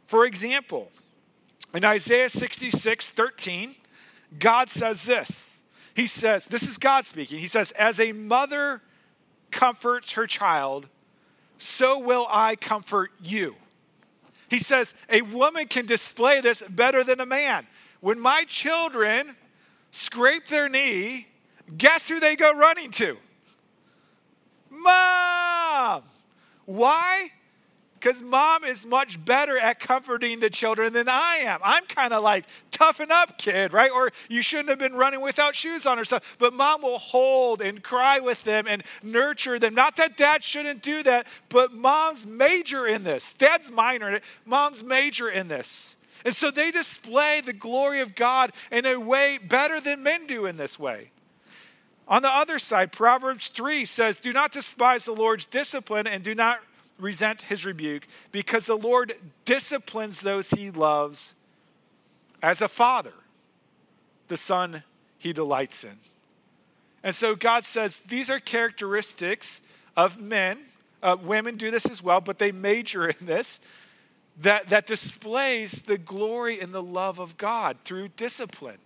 For 0.06 0.26
example, 0.26 0.92
in 1.74 1.86
Isaiah 1.86 2.28
66 2.28 3.10
13, 3.10 3.76
God 4.38 4.70
says 4.70 5.06
this. 5.06 5.62
He 5.96 6.08
says, 6.08 6.46
This 6.46 6.64
is 6.64 6.78
God 6.78 7.06
speaking. 7.06 7.40
He 7.40 7.48
says, 7.48 7.72
As 7.72 8.02
a 8.02 8.12
mother 8.12 8.82
comforts 9.52 10.14
her 10.14 10.26
child, 10.26 10.88
so 11.58 12.00
will 12.00 12.28
I 12.30 12.56
comfort 12.56 13.12
you. 13.22 13.56
He 14.50 14.60
says, 14.60 14.94
a 15.10 15.22
woman 15.22 15.68
can 15.68 15.86
display 15.86 16.42
this 16.42 16.62
better 16.62 17.04
than 17.04 17.20
a 17.20 17.26
man. 17.26 17.68
When 18.00 18.20
my 18.20 18.44
children 18.48 19.36
scrape 19.92 20.48
their 20.48 20.68
knee, 20.68 21.28
guess 21.78 22.10
who 22.10 22.20
they 22.20 22.36
go 22.36 22.54
running 22.54 22.92
to? 22.92 23.18
Mom! 24.70 26.04
Why? 26.66 27.30
Because 28.02 28.24
mom 28.24 28.64
is 28.64 28.86
much 28.86 29.24
better 29.24 29.60
at 29.60 29.80
comforting 29.80 30.40
the 30.40 30.50
children 30.50 30.92
than 30.92 31.08
I 31.08 31.42
am. 31.44 31.60
I'm 31.64 31.86
kind 31.86 32.14
of 32.14 32.24
like, 32.24 32.46
toughen 32.72 33.12
up, 33.12 33.38
kid, 33.38 33.74
right? 33.74 33.92
Or 33.92 34.10
you 34.28 34.42
shouldn't 34.42 34.70
have 34.70 34.80
been 34.80 34.96
running 34.96 35.22
without 35.22 35.54
shoes 35.54 35.86
on 35.86 36.00
or 36.00 36.04
stuff. 36.04 36.36
But 36.40 36.54
mom 36.54 36.82
will 36.82 36.98
hold 36.98 37.62
and 37.62 37.84
cry 37.84 38.20
with 38.20 38.44
them 38.44 38.66
and 38.68 38.84
nurture 39.04 39.60
them. 39.60 39.76
Not 39.76 39.98
that 39.98 40.18
dad 40.18 40.44
shouldn't 40.44 40.82
do 40.82 41.04
that, 41.04 41.28
but 41.50 41.74
mom's 41.74 42.26
major 42.26 42.88
in 42.88 43.04
this. 43.04 43.34
Dad's 43.34 43.70
minor 43.70 44.10
in 44.10 44.16
it, 44.16 44.24
mom's 44.46 44.84
major 44.84 45.30
in 45.30 45.48
this. 45.48 45.96
And 46.26 46.36
so 46.36 46.50
they 46.50 46.72
display 46.72 47.42
the 47.42 47.54
glory 47.54 48.00
of 48.02 48.16
God 48.16 48.52
in 48.72 48.86
a 48.88 49.00
way 49.00 49.38
better 49.38 49.80
than 49.80 50.02
men 50.02 50.26
do 50.26 50.48
in 50.48 50.58
this 50.58 50.80
way. 50.80 51.12
On 52.08 52.24
the 52.24 52.30
other 52.30 52.58
side, 52.58 52.92
Proverbs 52.92 53.50
3 53.50 53.86
says, 53.86 54.20
Do 54.20 54.34
not 54.34 54.52
despise 54.52 55.06
the 55.06 55.14
Lord's 55.14 55.46
discipline 55.46 56.08
and 56.08 56.24
do 56.24 56.34
not 56.34 56.62
resent 57.02 57.44
his 57.44 57.66
rebuke 57.66 58.08
because 58.32 58.68
the 58.68 58.76
Lord 58.76 59.14
disciplines 59.46 60.22
those 60.22 60.52
he 60.52 60.72
loves 60.72 61.36
as 62.42 62.62
a 62.62 62.68
father, 62.68 63.14
the 64.28 64.38
son 64.38 64.84
he 65.18 65.34
delights 65.34 65.84
in. 65.84 65.98
And 67.04 67.16
so 67.16 67.36
God 67.36 67.66
says 67.66 68.00
these 68.00 68.30
are 68.30 68.40
characteristics 68.40 69.62
of 69.98 70.20
men. 70.20 70.60
Uh, 71.02 71.18
women 71.22 71.58
do 71.58 71.72
this 71.72 71.90
as 71.90 72.04
well, 72.04 72.22
but 72.22 72.38
they 72.38 72.52
major 72.52 73.08
in 73.08 73.26
this 73.26 73.60
that, 74.40 74.70
that 74.70 74.86
displays 74.86 75.84
the 75.84 75.98
glory 75.98 76.60
and 76.60 76.74
the 76.74 76.82
love 76.82 77.20
of 77.20 77.38
God 77.38 77.78
through 77.84 78.10
discipline. 78.10 78.78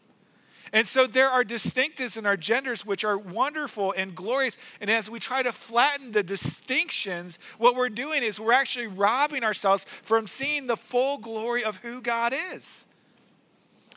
And 0.76 0.86
so 0.86 1.08
there 1.08 1.30
are 1.30 1.46
distinctives 1.46 2.18
in 2.18 2.26
our 2.26 2.36
genders 2.36 2.86
which 2.86 3.06
are 3.06 3.18
wonderful 3.18 3.94
and 3.96 4.14
glorious. 4.14 4.58
And 4.82 4.90
as 4.90 5.10
we 5.10 5.20
try 5.20 5.42
to 5.42 5.54
flatten 5.54 6.12
the 6.12 6.22
distinctions, 6.22 7.40
what 7.58 7.76
we're 7.76 7.88
doing 7.88 8.24
is 8.24 8.42
we're 8.42 8.52
actually 8.52 8.88
robbing 8.88 9.46
ourselves 9.46 9.86
from 10.04 10.28
seeing 10.28 10.68
the 10.68 10.76
full 10.76 11.18
glory 11.18 11.64
of 11.64 11.78
who 11.78 12.02
God 12.02 12.34
is. 12.52 12.88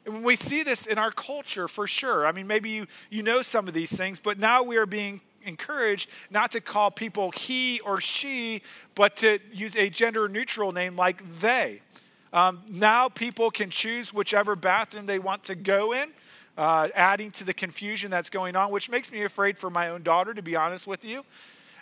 And 0.06 0.22
we 0.22 0.36
see 0.36 0.62
this 0.62 0.86
in 0.86 0.98
our 0.98 1.10
culture 1.10 1.66
for 1.66 1.88
sure. 1.88 2.24
I 2.24 2.30
mean, 2.30 2.46
maybe 2.46 2.70
you, 2.70 2.86
you 3.10 3.24
know 3.24 3.42
some 3.42 3.66
of 3.66 3.74
these 3.74 3.96
things, 3.96 4.20
but 4.20 4.38
now 4.38 4.62
we 4.62 4.76
are 4.76 4.86
being 4.86 5.20
encouraged 5.44 6.08
not 6.30 6.52
to 6.52 6.60
call 6.60 6.92
people 6.92 7.32
he 7.32 7.80
or 7.80 8.00
she, 8.00 8.62
but 8.94 9.16
to 9.16 9.40
use 9.52 9.74
a 9.74 9.90
gender 9.90 10.28
neutral 10.28 10.70
name 10.70 10.94
like 10.94 11.40
they. 11.40 11.82
Um, 12.32 12.62
now 12.68 13.08
people 13.08 13.50
can 13.50 13.68
choose 13.68 14.14
whichever 14.14 14.54
bathroom 14.54 15.06
they 15.06 15.18
want 15.18 15.42
to 15.44 15.56
go 15.56 15.92
in 15.92 16.12
uh, 16.58 16.88
adding 16.94 17.30
to 17.30 17.44
the 17.44 17.54
confusion 17.54 18.10
that's 18.10 18.28
going 18.28 18.56
on, 18.56 18.72
which 18.72 18.90
makes 18.90 19.12
me 19.12 19.22
afraid 19.22 19.56
for 19.56 19.70
my 19.70 19.88
own 19.88 20.02
daughter, 20.02 20.34
to 20.34 20.42
be 20.42 20.56
honest 20.56 20.88
with 20.88 21.04
you. 21.04 21.24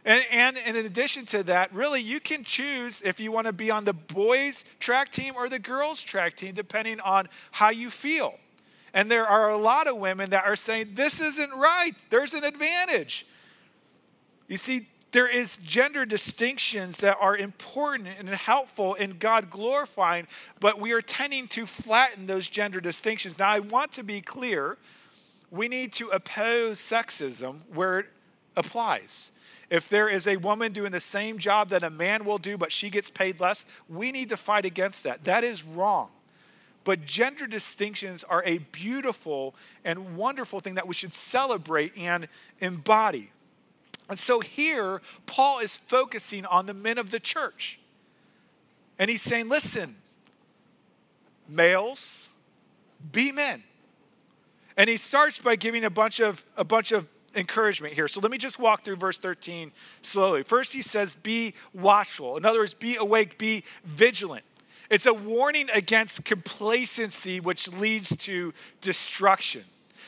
And, 0.04 0.22
and, 0.30 0.58
and, 0.58 0.76
in 0.76 0.86
addition 0.86 1.26
to 1.26 1.42
that, 1.44 1.74
really, 1.74 2.00
you 2.00 2.20
can 2.20 2.44
choose 2.44 3.02
if 3.02 3.18
you 3.18 3.32
want 3.32 3.48
to 3.48 3.52
be 3.52 3.72
on 3.72 3.84
the 3.84 3.94
boys' 3.94 4.64
track 4.78 5.10
team 5.10 5.34
or 5.34 5.48
the 5.48 5.58
girls' 5.58 6.00
track 6.00 6.36
team, 6.36 6.54
depending 6.54 7.00
on 7.00 7.28
how 7.50 7.70
you 7.70 7.90
feel. 7.90 8.34
And 8.94 9.10
there 9.10 9.26
are 9.26 9.50
a 9.50 9.56
lot 9.56 9.88
of 9.88 9.96
women 9.96 10.30
that 10.30 10.44
are 10.44 10.54
saying, 10.54 10.90
This 10.94 11.20
isn't 11.20 11.52
right. 11.52 11.92
There's 12.10 12.34
an 12.34 12.44
advantage. 12.44 13.26
You 14.46 14.58
see, 14.58 14.86
there 15.16 15.26
is 15.26 15.56
gender 15.56 16.04
distinctions 16.04 16.98
that 16.98 17.16
are 17.18 17.34
important 17.34 18.06
and 18.18 18.28
helpful 18.28 18.92
in 18.92 19.16
God 19.16 19.48
glorifying, 19.48 20.26
but 20.60 20.78
we 20.78 20.92
are 20.92 21.00
tending 21.00 21.48
to 21.48 21.64
flatten 21.64 22.26
those 22.26 22.50
gender 22.50 22.82
distinctions. 22.82 23.38
Now, 23.38 23.48
I 23.48 23.60
want 23.60 23.92
to 23.92 24.02
be 24.02 24.20
clear 24.20 24.76
we 25.50 25.68
need 25.68 25.94
to 25.94 26.08
oppose 26.08 26.78
sexism 26.78 27.60
where 27.72 28.00
it 28.00 28.06
applies. 28.58 29.32
if 29.70 29.88
there 29.88 30.10
is 30.10 30.28
a 30.28 30.36
woman 30.36 30.74
doing 30.74 30.92
the 30.92 31.00
same 31.00 31.38
job 31.38 31.70
that 31.70 31.82
a 31.82 31.88
man 31.88 32.26
will 32.26 32.36
do, 32.36 32.58
but 32.58 32.70
she 32.70 32.90
gets 32.90 33.08
paid 33.08 33.40
less, 33.40 33.64
we 33.88 34.12
need 34.12 34.28
to 34.28 34.36
fight 34.36 34.66
against 34.66 35.02
that. 35.04 35.24
That 35.24 35.44
is 35.44 35.64
wrong. 35.64 36.10
But 36.84 37.06
gender 37.06 37.46
distinctions 37.46 38.22
are 38.22 38.42
a 38.44 38.58
beautiful 38.58 39.54
and 39.82 40.14
wonderful 40.14 40.60
thing 40.60 40.74
that 40.74 40.86
we 40.86 40.92
should 40.92 41.14
celebrate 41.14 41.96
and 41.96 42.28
embody. 42.60 43.30
And 44.08 44.18
so 44.18 44.40
here, 44.40 45.02
Paul 45.26 45.58
is 45.58 45.76
focusing 45.76 46.44
on 46.46 46.66
the 46.66 46.74
men 46.74 46.98
of 46.98 47.10
the 47.10 47.20
church. 47.20 47.80
And 48.98 49.10
he's 49.10 49.22
saying, 49.22 49.48
listen, 49.48 49.96
males, 51.48 52.28
be 53.12 53.32
men. 53.32 53.62
And 54.76 54.88
he 54.88 54.96
starts 54.96 55.38
by 55.38 55.56
giving 55.56 55.84
a 55.84 55.90
bunch 55.90 56.20
of 56.20 56.44
a 56.56 56.64
bunch 56.64 56.92
of 56.92 57.06
encouragement 57.34 57.94
here. 57.94 58.08
So 58.08 58.20
let 58.20 58.30
me 58.30 58.38
just 58.38 58.58
walk 58.58 58.82
through 58.82 58.96
verse 58.96 59.18
13 59.18 59.72
slowly. 60.02 60.42
First 60.42 60.72
he 60.74 60.82
says 60.82 61.14
be 61.14 61.54
watchful. 61.72 62.36
In 62.36 62.44
other 62.44 62.60
words, 62.60 62.74
be 62.74 62.96
awake, 62.96 63.38
be 63.38 63.64
vigilant. 63.84 64.44
It's 64.90 65.06
a 65.06 65.14
warning 65.14 65.68
against 65.72 66.24
complacency 66.24 67.40
which 67.40 67.68
leads 67.68 68.16
to 68.16 68.54
destruction. 68.80 69.64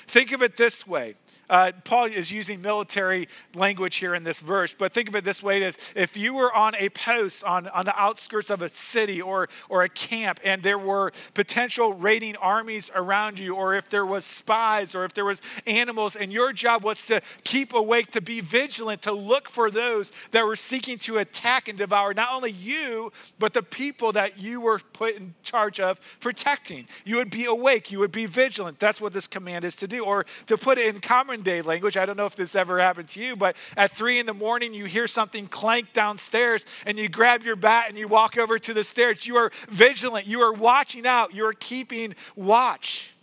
Think 0.07 0.33
of 0.33 0.43
it 0.43 0.57
this 0.57 0.87
way 0.87 1.15
uh, 1.51 1.73
Paul 1.85 2.07
is 2.07 2.31
using 2.31 2.61
military 2.61 3.29
language 3.55 3.97
here 3.97 4.15
in 4.15 4.25
this 4.25 4.41
verse, 4.41 4.75
but 4.75 4.93
think 4.93 5.09
of 5.09 5.17
it 5.17 5.25
this 5.25 5.43
way 5.43 5.59
if 5.95 6.17
you 6.17 6.35
were 6.35 6.53
on 6.55 6.75
a 6.77 6.89
post 6.91 7.45
on, 7.45 7.69
on 7.69 7.85
the 7.85 7.99
outskirts 8.01 8.51
of 8.51 8.63
a 8.63 8.69
city 8.69 9.21
or, 9.21 9.49
or 9.69 9.83
a 9.83 9.89
camp 9.89 10.41
and 10.45 10.63
there 10.63 10.79
were 10.79 11.13
potential 11.35 11.95
raiding 11.95 12.37
armies 12.37 12.91
around 12.95 13.39
you, 13.39 13.55
or 13.55 13.75
if 13.75 13.89
there 13.89 14.07
was 14.07 14.25
spies 14.25 14.95
or 14.95 15.05
if 15.05 15.13
there 15.15 15.25
was 15.25 15.43
animals, 15.67 16.17
and 16.17 16.33
your 16.33 16.53
job 16.53 16.83
was 16.85 17.05
to 17.07 17.21
keep 17.45 17.73
awake, 17.75 18.11
to 18.11 18.21
be 18.21 18.41
vigilant, 18.41 19.03
to 19.03 19.13
look 19.13 19.49
for 19.49 19.71
those 19.71 20.13
that 20.31 20.45
were 20.45 20.57
seeking 20.57 20.99
to 20.99 21.19
attack 21.19 21.69
and 21.69 21.79
devour 21.79 22.15
not 22.15 22.33
only 22.33 22.51
you, 22.51 23.13
but 23.39 23.53
the 23.53 23.63
people 23.63 24.13
that 24.13 24.39
you 24.39 24.61
were 24.61 24.79
put 24.93 25.15
in 25.17 25.35
charge 25.43 25.81
of 25.81 26.01
protecting. 26.21 26.87
You 27.05 27.17
would 27.17 27.31
be 27.31 27.45
awake, 27.45 27.91
you 27.91 27.99
would 28.01 28.13
be 28.13 28.27
vigilant. 28.27 28.79
That's 28.79 29.01
what 29.01 29.13
this 29.13 29.27
command 29.27 29.65
is 29.65 29.77
to 29.77 29.89
do. 29.89 30.05
Or 30.05 30.27
to 30.47 30.57
put 30.57 30.79
it 30.79 30.95
in 30.95 31.01
common 31.01 31.38
modern 31.39 31.55
day 31.55 31.63
language, 31.63 31.97
I 31.97 32.07
don't 32.07 32.17
know 32.17 32.27
if 32.27 32.37
this 32.37 32.57
ever 32.57 32.81
happened 32.81 33.09
to 33.11 33.21
you, 33.21 33.37
but 33.37 33.57
at 33.77 33.93
three 33.93 34.19
in 34.19 34.27
the 34.27 34.35
morning, 34.35 34.75
you 34.75 34.87
hear 34.87 35.07
something 35.07 35.47
clank 35.47 35.93
downstairs 35.93 36.67
and 36.85 36.99
you 36.99 37.09
grab 37.09 37.45
your 37.45 37.57
bat 37.57 37.87
and 37.89 37.99
you 37.99 38.09
walk 38.09 38.37
over 38.37 38.59
to 38.59 38.75
the 38.75 38.85
stairs. 38.85 39.27
You 39.27 39.37
are 39.37 39.53
vigilant, 39.69 40.27
you 40.27 40.41
are 40.41 40.53
watching 40.53 41.07
out, 41.07 41.35
you 41.35 41.47
are 41.47 41.53
keeping 41.53 42.15
watch, 42.35 43.15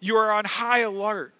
you 0.00 0.16
are 0.16 0.30
on 0.30 0.44
high 0.44 0.80
alert. 0.80 1.32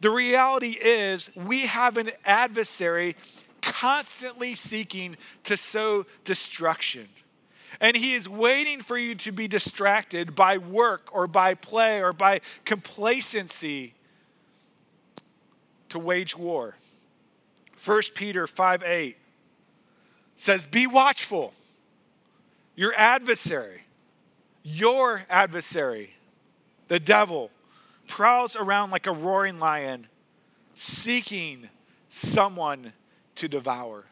The 0.00 0.10
reality 0.10 0.76
is, 0.80 1.30
we 1.34 1.66
have 1.66 1.98
an 1.98 2.10
adversary 2.24 3.16
constantly 3.60 4.54
seeking 4.54 5.16
to 5.44 5.56
sow 5.56 6.06
destruction. 6.24 7.08
And 7.80 7.96
he 7.96 8.14
is 8.14 8.28
waiting 8.28 8.80
for 8.80 8.96
you 8.96 9.14
to 9.16 9.32
be 9.32 9.48
distracted 9.48 10.34
by 10.34 10.58
work 10.58 11.08
or 11.12 11.26
by 11.26 11.54
play 11.54 12.00
or 12.00 12.12
by 12.12 12.40
complacency 12.64 13.94
to 15.90 15.98
wage 15.98 16.36
war. 16.36 16.76
1 17.84 18.02
Peter 18.14 18.46
5 18.46 18.82
8 18.82 19.16
says, 20.34 20.66
Be 20.66 20.86
watchful. 20.86 21.52
Your 22.74 22.94
adversary, 22.96 23.82
your 24.62 25.24
adversary, 25.28 26.14
the 26.88 26.98
devil, 26.98 27.50
prowls 28.06 28.56
around 28.56 28.90
like 28.90 29.06
a 29.06 29.12
roaring 29.12 29.58
lion, 29.58 30.06
seeking 30.74 31.68
someone 32.08 32.92
to 33.34 33.48
devour. 33.48 34.06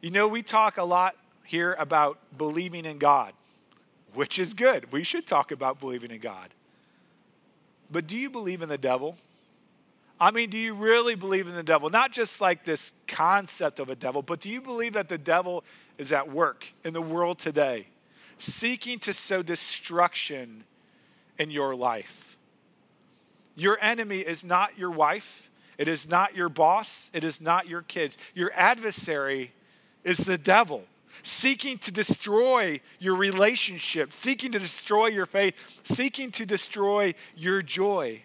You 0.00 0.10
know, 0.10 0.28
we 0.28 0.42
talk 0.42 0.76
a 0.76 0.84
lot 0.84 1.16
here 1.44 1.74
about 1.78 2.18
believing 2.36 2.84
in 2.84 2.98
God, 2.98 3.32
which 4.14 4.38
is 4.38 4.52
good. 4.52 4.92
We 4.92 5.02
should 5.02 5.26
talk 5.26 5.50
about 5.50 5.80
believing 5.80 6.10
in 6.10 6.20
God. 6.20 6.50
But 7.90 8.06
do 8.06 8.16
you 8.16 8.30
believe 8.30 8.62
in 8.62 8.68
the 8.68 8.78
devil? 8.78 9.16
I 10.20 10.32
mean, 10.32 10.50
do 10.50 10.58
you 10.58 10.74
really 10.74 11.14
believe 11.14 11.46
in 11.46 11.54
the 11.54 11.62
devil? 11.62 11.90
Not 11.90 12.10
just 12.10 12.40
like 12.40 12.64
this 12.64 12.92
concept 13.06 13.78
of 13.78 13.88
a 13.88 13.94
devil, 13.94 14.22
but 14.22 14.40
do 14.40 14.48
you 14.48 14.60
believe 14.60 14.94
that 14.94 15.08
the 15.08 15.18
devil 15.18 15.64
is 15.96 16.12
at 16.12 16.30
work 16.30 16.72
in 16.84 16.92
the 16.92 17.02
world 17.02 17.38
today, 17.38 17.86
seeking 18.38 18.98
to 19.00 19.12
sow 19.12 19.42
destruction 19.42 20.64
in 21.38 21.50
your 21.50 21.76
life? 21.76 22.36
Your 23.54 23.78
enemy 23.80 24.18
is 24.18 24.44
not 24.44 24.78
your 24.78 24.90
wife, 24.90 25.50
it 25.78 25.86
is 25.86 26.08
not 26.08 26.36
your 26.36 26.48
boss, 26.48 27.10
it 27.14 27.22
is 27.22 27.40
not 27.40 27.68
your 27.68 27.82
kids. 27.82 28.18
Your 28.34 28.50
adversary 28.54 29.52
is 30.04 30.18
the 30.18 30.38
devil. 30.38 30.84
Seeking 31.22 31.78
to 31.78 31.90
destroy 31.90 32.80
your 32.98 33.16
relationship, 33.16 34.12
seeking 34.12 34.52
to 34.52 34.58
destroy 34.58 35.06
your 35.06 35.26
faith, 35.26 35.80
seeking 35.82 36.30
to 36.32 36.46
destroy 36.46 37.14
your 37.36 37.62
joy. 37.62 38.22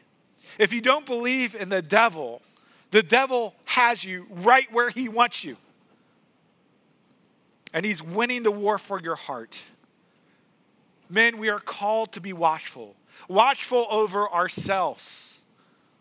If 0.60 0.74
you 0.74 0.82
don't 0.82 1.06
believe 1.06 1.56
in 1.56 1.70
the 1.70 1.82
devil, 1.82 2.42
the 2.92 3.04
devil 3.04 3.56
has 3.66 4.04
you 4.04 4.28
right 4.30 4.72
where 4.72 4.89
he 4.89 5.10
wants 5.10 5.44
you. 5.44 5.58
And 7.74 7.86
he's 7.86 8.04
winning 8.04 8.44
the 8.44 8.52
war 8.52 8.78
for 8.78 9.00
your 9.00 9.16
heart. 9.16 9.63
Men, 11.10 11.38
we 11.38 11.50
are 11.50 11.60
called 11.60 12.12
to 12.13 12.22
be 12.22 12.34
watchful, 12.34 12.96
watchful 13.28 13.88
over 13.89 14.30
ourselves, 14.30 15.46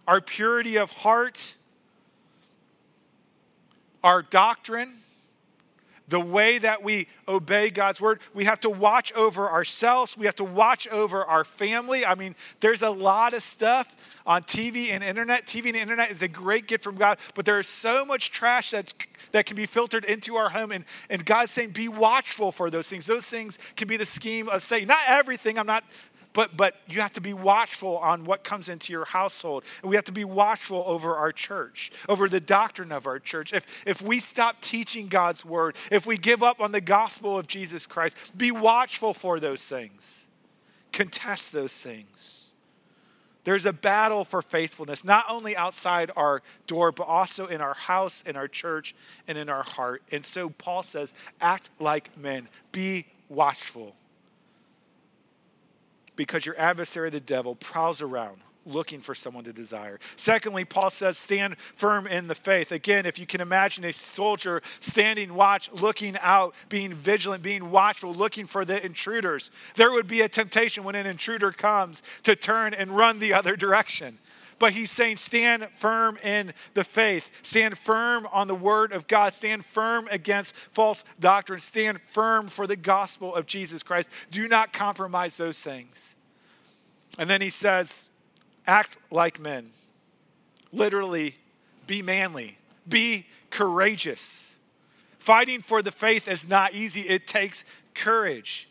our 0.06 0.20
purity 0.20 0.76
of 0.76 0.90
heart, 0.90 1.56
our 4.04 4.22
doctrine 4.22 4.92
the 6.12 6.20
way 6.20 6.58
that 6.58 6.82
we 6.82 7.06
obey 7.26 7.70
God's 7.70 7.98
word. 7.98 8.20
We 8.34 8.44
have 8.44 8.60
to 8.60 8.70
watch 8.70 9.14
over 9.14 9.50
ourselves. 9.50 10.14
We 10.14 10.26
have 10.26 10.34
to 10.34 10.44
watch 10.44 10.86
over 10.88 11.24
our 11.24 11.42
family. 11.42 12.04
I 12.04 12.14
mean, 12.14 12.34
there's 12.60 12.82
a 12.82 12.90
lot 12.90 13.32
of 13.32 13.42
stuff 13.42 13.96
on 14.26 14.42
TV 14.42 14.90
and 14.90 15.02
internet. 15.02 15.46
TV 15.46 15.68
and 15.68 15.76
internet 15.76 16.10
is 16.10 16.20
a 16.20 16.28
great 16.28 16.68
gift 16.68 16.84
from 16.84 16.96
God, 16.96 17.16
but 17.34 17.46
there 17.46 17.58
is 17.58 17.66
so 17.66 18.04
much 18.04 18.30
trash 18.30 18.72
that's, 18.72 18.94
that 19.32 19.46
can 19.46 19.56
be 19.56 19.64
filtered 19.64 20.04
into 20.04 20.36
our 20.36 20.50
home. 20.50 20.70
And, 20.70 20.84
and 21.08 21.24
God's 21.24 21.50
saying, 21.50 21.70
be 21.70 21.88
watchful 21.88 22.52
for 22.52 22.68
those 22.68 22.90
things. 22.90 23.06
Those 23.06 23.26
things 23.26 23.58
can 23.76 23.88
be 23.88 23.96
the 23.96 24.04
scheme 24.04 24.50
of 24.50 24.60
Satan. 24.60 24.88
Not 24.88 25.04
everything. 25.08 25.58
I'm 25.58 25.66
not 25.66 25.82
but, 26.32 26.56
but 26.56 26.76
you 26.88 27.00
have 27.00 27.12
to 27.12 27.20
be 27.20 27.34
watchful 27.34 27.98
on 27.98 28.24
what 28.24 28.44
comes 28.44 28.68
into 28.68 28.92
your 28.92 29.04
household. 29.04 29.64
And 29.82 29.90
we 29.90 29.96
have 29.96 30.04
to 30.04 30.12
be 30.12 30.24
watchful 30.24 30.82
over 30.86 31.16
our 31.16 31.32
church, 31.32 31.90
over 32.08 32.28
the 32.28 32.40
doctrine 32.40 32.92
of 32.92 33.06
our 33.06 33.18
church. 33.18 33.52
If, 33.52 33.66
if 33.86 34.00
we 34.00 34.18
stop 34.18 34.60
teaching 34.60 35.08
God's 35.08 35.44
word, 35.44 35.76
if 35.90 36.06
we 36.06 36.16
give 36.16 36.42
up 36.42 36.60
on 36.60 36.72
the 36.72 36.80
gospel 36.80 37.38
of 37.38 37.46
Jesus 37.46 37.86
Christ, 37.86 38.16
be 38.36 38.50
watchful 38.50 39.14
for 39.14 39.40
those 39.40 39.68
things. 39.68 40.28
Contest 40.92 41.52
those 41.52 41.80
things. 41.82 42.52
There's 43.44 43.66
a 43.66 43.72
battle 43.72 44.24
for 44.24 44.40
faithfulness, 44.40 45.04
not 45.04 45.24
only 45.28 45.56
outside 45.56 46.12
our 46.14 46.42
door, 46.68 46.92
but 46.92 47.08
also 47.08 47.48
in 47.48 47.60
our 47.60 47.74
house, 47.74 48.22
in 48.22 48.36
our 48.36 48.46
church, 48.46 48.94
and 49.26 49.36
in 49.36 49.50
our 49.50 49.64
heart. 49.64 50.02
And 50.12 50.24
so 50.24 50.50
Paul 50.50 50.84
says, 50.84 51.12
act 51.40 51.70
like 51.80 52.16
men, 52.16 52.48
be 52.70 53.06
watchful 53.28 53.96
because 56.16 56.46
your 56.46 56.58
adversary, 56.58 57.10
the 57.10 57.20
devil, 57.20 57.54
prowls 57.54 58.02
around 58.02 58.38
looking 58.64 59.00
for 59.00 59.14
someone 59.14 59.44
to 59.44 59.52
desire. 59.52 59.98
Secondly, 60.16 60.64
Paul 60.64 60.90
says, 60.90 61.18
stand 61.18 61.56
firm 61.74 62.06
in 62.06 62.26
the 62.26 62.34
faith. 62.34 62.72
Again, 62.72 63.06
if 63.06 63.18
you 63.18 63.26
can 63.26 63.40
imagine 63.40 63.84
a 63.84 63.92
soldier 63.92 64.62
standing 64.80 65.34
watch, 65.34 65.70
looking 65.72 66.16
out, 66.20 66.54
being 66.68 66.92
vigilant, 66.92 67.42
being 67.42 67.70
watchful, 67.70 68.14
looking 68.14 68.46
for 68.46 68.64
the 68.64 68.84
intruders, 68.84 69.50
there 69.74 69.90
would 69.90 70.06
be 70.06 70.20
a 70.20 70.28
temptation 70.28 70.84
when 70.84 70.94
an 70.94 71.06
intruder 71.06 71.52
comes 71.52 72.02
to 72.22 72.36
turn 72.36 72.74
and 72.74 72.96
run 72.96 73.18
the 73.18 73.34
other 73.34 73.56
direction. 73.56 74.18
But 74.62 74.74
he's 74.74 74.92
saying, 74.92 75.16
stand 75.16 75.66
firm 75.74 76.18
in 76.22 76.54
the 76.74 76.84
faith, 76.84 77.32
stand 77.42 77.76
firm 77.76 78.28
on 78.30 78.46
the 78.46 78.54
word 78.54 78.92
of 78.92 79.08
God, 79.08 79.34
stand 79.34 79.66
firm 79.66 80.06
against 80.08 80.54
false 80.70 81.02
doctrine, 81.18 81.58
stand 81.58 82.00
firm 82.02 82.46
for 82.46 82.68
the 82.68 82.76
gospel 82.76 83.34
of 83.34 83.46
Jesus 83.46 83.82
Christ. 83.82 84.08
Do 84.30 84.46
not 84.46 84.72
compromise 84.72 85.36
those 85.36 85.60
things. 85.60 86.14
And 87.18 87.28
then 87.28 87.40
he 87.40 87.50
says, 87.50 88.10
act 88.64 88.98
like 89.10 89.40
men. 89.40 89.70
Literally, 90.72 91.34
be 91.88 92.00
manly, 92.00 92.56
be 92.88 93.26
courageous. 93.50 94.60
Fighting 95.18 95.60
for 95.60 95.82
the 95.82 95.90
faith 95.90 96.28
is 96.28 96.48
not 96.48 96.72
easy, 96.72 97.00
it 97.00 97.26
takes 97.26 97.64
courage. 97.94 98.68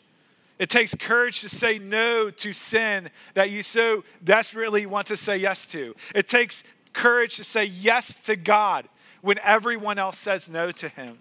It 0.62 0.70
takes 0.70 0.94
courage 0.94 1.42
to 1.42 1.50
say 1.50 1.80
no 1.80 2.30
to 2.30 2.54
sin 2.54 3.10
that 3.34 3.50
you 3.50 3.64
so 3.64 4.04
desperately 4.24 4.86
want 4.86 5.08
to 5.08 5.18
say 5.18 5.38
yes 5.38 5.66
to. 5.72 5.96
It 6.14 6.30
takes 6.30 6.64
courage 6.94 7.38
to 7.38 7.44
say 7.44 7.66
yes 7.66 8.14
to 8.26 8.36
God 8.36 8.88
when 9.22 9.40
everyone 9.40 9.98
else 9.98 10.20
says 10.20 10.52
no 10.52 10.70
to 10.70 10.88
Him. 10.88 11.18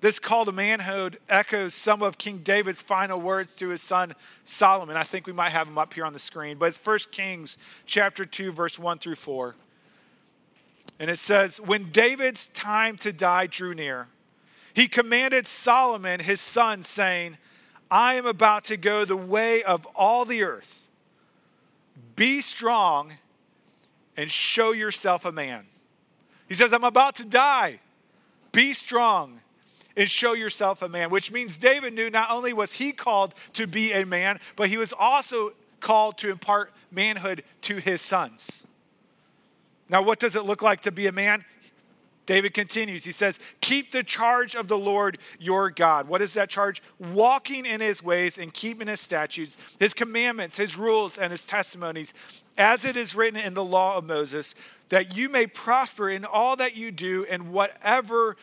This 0.00 0.18
call 0.18 0.46
to 0.46 0.52
manhood 0.52 1.18
echoes 1.28 1.74
some 1.74 2.02
of 2.02 2.16
King 2.16 2.38
David's 2.38 2.80
final 2.80 3.20
words 3.20 3.54
to 3.56 3.68
his 3.68 3.82
son 3.82 4.14
Solomon. 4.46 4.96
I 4.96 5.02
think 5.02 5.26
we 5.26 5.34
might 5.34 5.52
have 5.52 5.66
them 5.66 5.76
up 5.76 5.92
here 5.92 6.06
on 6.06 6.14
the 6.14 6.18
screen, 6.18 6.56
but 6.56 6.70
it's 6.70 6.80
1 6.82 6.98
Kings 7.12 7.58
chapter 7.84 8.24
2 8.24 8.50
verse 8.50 8.78
1 8.78 8.98
through 8.98 9.16
4. 9.16 9.54
And 10.98 11.10
it 11.10 11.18
says, 11.18 11.60
When 11.60 11.90
David's 11.90 12.46
time 12.46 12.96
to 12.96 13.12
die 13.12 13.46
drew 13.46 13.74
near, 13.74 14.06
he 14.72 14.88
commanded 14.88 15.46
Solomon, 15.46 16.20
his 16.20 16.40
son, 16.40 16.82
saying, 16.82 17.36
I 17.90 18.14
am 18.14 18.26
about 18.26 18.64
to 18.64 18.76
go 18.76 19.04
the 19.04 19.16
way 19.16 19.62
of 19.62 19.86
all 19.94 20.24
the 20.24 20.42
earth. 20.44 20.86
Be 22.16 22.40
strong 22.40 23.14
and 24.16 24.30
show 24.30 24.72
yourself 24.72 25.24
a 25.24 25.32
man. 25.32 25.66
He 26.48 26.54
says, 26.54 26.72
I'm 26.72 26.84
about 26.84 27.16
to 27.16 27.24
die. 27.24 27.80
Be 28.52 28.72
strong 28.72 29.40
and 29.96 30.08
show 30.08 30.34
yourself 30.34 30.82
a 30.82 30.88
man, 30.88 31.10
which 31.10 31.32
means 31.32 31.56
David 31.56 31.94
knew 31.94 32.10
not 32.10 32.30
only 32.30 32.52
was 32.52 32.74
he 32.74 32.92
called 32.92 33.34
to 33.54 33.66
be 33.66 33.92
a 33.92 34.04
man, 34.04 34.38
but 34.56 34.68
he 34.68 34.76
was 34.76 34.92
also 34.92 35.52
called 35.80 36.18
to 36.18 36.30
impart 36.30 36.72
manhood 36.90 37.42
to 37.62 37.76
his 37.76 38.00
sons. 38.00 38.66
Now, 39.88 40.02
what 40.02 40.18
does 40.18 40.36
it 40.36 40.44
look 40.44 40.62
like 40.62 40.82
to 40.82 40.92
be 40.92 41.06
a 41.06 41.12
man? 41.12 41.44
David 42.30 42.54
continues. 42.54 43.02
He 43.02 43.10
says, 43.10 43.40
Keep 43.60 43.90
the 43.90 44.04
charge 44.04 44.54
of 44.54 44.68
the 44.68 44.78
Lord 44.78 45.18
your 45.40 45.68
God. 45.68 46.06
What 46.06 46.22
is 46.22 46.34
that 46.34 46.48
charge? 46.48 46.80
Walking 47.00 47.66
in 47.66 47.80
his 47.80 48.04
ways 48.04 48.38
and 48.38 48.54
keeping 48.54 48.86
his 48.86 49.00
statutes, 49.00 49.58
his 49.80 49.92
commandments, 49.94 50.56
his 50.56 50.78
rules, 50.78 51.18
and 51.18 51.32
his 51.32 51.44
testimonies, 51.44 52.14
as 52.56 52.84
it 52.84 52.96
is 52.96 53.16
written 53.16 53.40
in 53.40 53.54
the 53.54 53.64
law 53.64 53.96
of 53.96 54.04
Moses, 54.04 54.54
that 54.90 55.16
you 55.16 55.28
may 55.28 55.48
prosper 55.48 56.08
in 56.08 56.24
all 56.24 56.54
that 56.54 56.76
you 56.76 56.92
do 56.92 57.26
and 57.28 57.50
whatever 57.50 58.36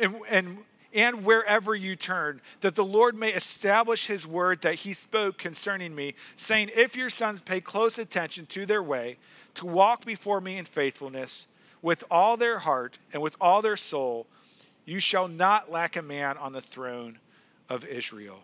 and, 0.00 0.16
and 0.30 0.58
and 0.94 1.22
wherever 1.22 1.74
you 1.74 1.94
turn, 1.94 2.40
that 2.62 2.74
the 2.74 2.86
Lord 2.86 3.14
may 3.14 3.34
establish 3.34 4.06
his 4.06 4.26
word 4.26 4.62
that 4.62 4.76
he 4.76 4.94
spoke 4.94 5.36
concerning 5.36 5.94
me, 5.94 6.14
saying, 6.36 6.70
If 6.74 6.96
your 6.96 7.10
sons 7.10 7.42
pay 7.42 7.60
close 7.60 7.98
attention 7.98 8.46
to 8.46 8.64
their 8.64 8.82
way, 8.82 9.18
to 9.56 9.66
walk 9.66 10.06
before 10.06 10.40
me 10.40 10.56
in 10.56 10.64
faithfulness, 10.64 11.48
with 11.86 12.02
all 12.10 12.36
their 12.36 12.58
heart 12.58 12.98
and 13.12 13.22
with 13.22 13.36
all 13.40 13.62
their 13.62 13.76
soul, 13.76 14.26
you 14.86 14.98
shall 14.98 15.28
not 15.28 15.70
lack 15.70 15.94
a 15.94 16.02
man 16.02 16.36
on 16.36 16.52
the 16.52 16.60
throne 16.60 17.16
of 17.68 17.84
Israel. 17.84 18.40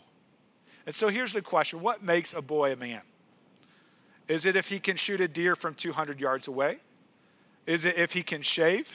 And 0.86 0.94
so 0.94 1.08
here's 1.08 1.32
the 1.32 1.42
question 1.42 1.80
What 1.80 2.04
makes 2.04 2.34
a 2.34 2.40
boy 2.40 2.72
a 2.72 2.76
man? 2.76 3.00
Is 4.28 4.46
it 4.46 4.54
if 4.54 4.68
he 4.68 4.78
can 4.78 4.94
shoot 4.94 5.20
a 5.20 5.26
deer 5.26 5.56
from 5.56 5.74
200 5.74 6.20
yards 6.20 6.46
away? 6.46 6.78
Is 7.66 7.84
it 7.84 7.98
if 7.98 8.12
he 8.12 8.22
can 8.22 8.42
shave? 8.42 8.92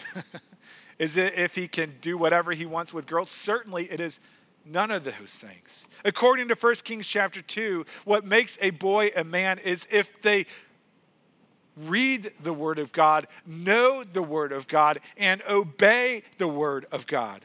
Is 0.97 1.17
it 1.17 1.37
if 1.37 1.53
he 1.53 1.67
can 1.67 1.95
do 1.99 2.17
whatever 2.17 2.53
he 2.53 2.65
wants 2.65 2.93
with 2.93 3.05
girls? 3.05 3.29
Certainly 3.29 3.91
it 3.91 3.99
is 3.99 4.21
none 4.65 4.91
of 4.91 5.03
those 5.03 5.43
things. 5.45 5.89
According 6.05 6.47
to 6.47 6.55
1 6.55 6.75
Kings 6.85 7.05
chapter 7.05 7.41
2, 7.41 7.85
what 8.05 8.25
makes 8.25 8.57
a 8.61 8.69
boy 8.69 9.11
a 9.13 9.25
man 9.25 9.59
is 9.59 9.87
if 9.91 10.21
they 10.21 10.45
read 11.77 12.31
the 12.41 12.53
word 12.53 12.79
of 12.79 12.91
God, 12.91 13.27
know 13.45 14.03
the 14.03 14.23
word 14.23 14.51
of 14.51 14.67
God, 14.67 14.99
and 15.17 15.41
obey 15.49 16.23
the 16.37 16.47
word 16.47 16.85
of 16.91 17.07
God. 17.07 17.41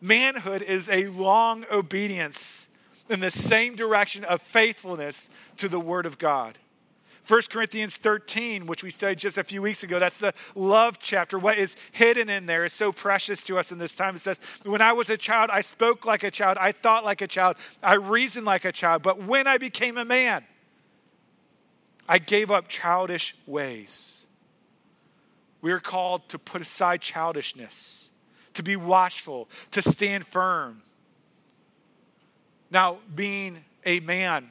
Manhood 0.00 0.62
is 0.62 0.88
a 0.88 1.06
long 1.06 1.64
obedience 1.70 2.68
in 3.08 3.20
the 3.20 3.30
same 3.30 3.76
direction 3.76 4.24
of 4.24 4.42
faithfulness 4.42 5.30
to 5.58 5.68
the 5.68 5.80
word 5.80 6.06
of 6.06 6.18
God. 6.18 6.58
1 7.28 7.40
Corinthians 7.50 7.96
13, 7.98 8.66
which 8.66 8.82
we 8.82 8.90
studied 8.90 9.18
just 9.18 9.38
a 9.38 9.44
few 9.44 9.62
weeks 9.62 9.84
ago, 9.84 10.00
that's 10.00 10.18
the 10.18 10.34
love 10.56 10.98
chapter. 10.98 11.38
What 11.38 11.56
is 11.56 11.76
hidden 11.92 12.28
in 12.28 12.46
there 12.46 12.64
is 12.64 12.72
so 12.72 12.90
precious 12.90 13.44
to 13.44 13.58
us 13.58 13.70
in 13.70 13.78
this 13.78 13.94
time. 13.94 14.16
It 14.16 14.20
says, 14.20 14.40
When 14.64 14.82
I 14.82 14.92
was 14.92 15.08
a 15.08 15.16
child, 15.16 15.50
I 15.52 15.60
spoke 15.60 16.04
like 16.04 16.24
a 16.24 16.32
child, 16.32 16.58
I 16.60 16.72
thought 16.72 17.04
like 17.04 17.20
a 17.20 17.28
child, 17.28 17.56
I 17.80 17.94
reasoned 17.94 18.44
like 18.44 18.64
a 18.64 18.72
child. 18.72 19.02
But 19.02 19.22
when 19.22 19.46
I 19.46 19.56
became 19.56 19.98
a 19.98 20.04
man, 20.04 20.44
I 22.08 22.18
gave 22.18 22.50
up 22.50 22.68
childish 22.68 23.34
ways. 23.46 24.26
We 25.60 25.72
are 25.72 25.80
called 25.80 26.28
to 26.30 26.38
put 26.38 26.60
aside 26.60 27.00
childishness, 27.00 28.10
to 28.54 28.62
be 28.62 28.76
watchful, 28.76 29.48
to 29.70 29.82
stand 29.82 30.26
firm. 30.26 30.82
Now, 32.70 32.98
being 33.14 33.64
a 33.84 34.00
man 34.00 34.48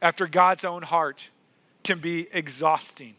after 0.00 0.26
God's 0.26 0.64
own 0.64 0.82
heart, 0.82 1.30
can 1.84 1.98
be 1.98 2.28
exhausting. 2.32 3.14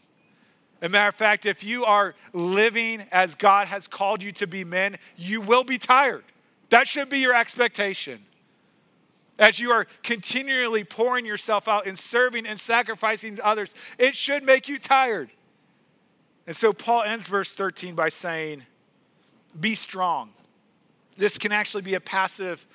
As 0.80 0.86
a 0.86 0.88
matter 0.88 1.08
of 1.08 1.14
fact, 1.14 1.46
if 1.46 1.62
you 1.62 1.84
are 1.84 2.14
living 2.32 3.04
as 3.12 3.34
God 3.34 3.68
has 3.68 3.86
called 3.86 4.22
you 4.22 4.32
to 4.32 4.46
be 4.46 4.64
men, 4.64 4.96
you 5.16 5.40
will 5.40 5.64
be 5.64 5.78
tired. 5.78 6.24
That 6.70 6.88
should 6.88 7.08
be 7.08 7.18
your 7.18 7.34
expectation. 7.34 8.24
As 9.42 9.58
you 9.58 9.72
are 9.72 9.88
continually 10.04 10.84
pouring 10.84 11.26
yourself 11.26 11.66
out 11.66 11.88
and 11.88 11.98
serving 11.98 12.46
and 12.46 12.60
sacrificing 12.60 13.34
to 13.36 13.44
others, 13.44 13.74
it 13.98 14.14
should 14.14 14.44
make 14.44 14.68
you 14.68 14.78
tired. 14.78 15.30
And 16.46 16.54
so 16.54 16.72
Paul 16.72 17.02
ends 17.02 17.28
verse 17.28 17.52
13 17.52 17.96
by 17.96 18.08
saying, 18.08 18.62
Be 19.58 19.74
strong. 19.74 20.30
This 21.16 21.38
can 21.38 21.50
actually 21.50 21.82
be 21.82 21.94
a 21.94 22.00
passive 22.00 22.68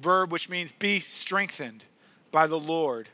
verb, 0.00 0.32
which 0.32 0.48
means 0.48 0.72
be 0.72 0.98
strengthened 0.98 1.84
by 2.32 2.48
the 2.48 2.58
Lord. 2.58 3.08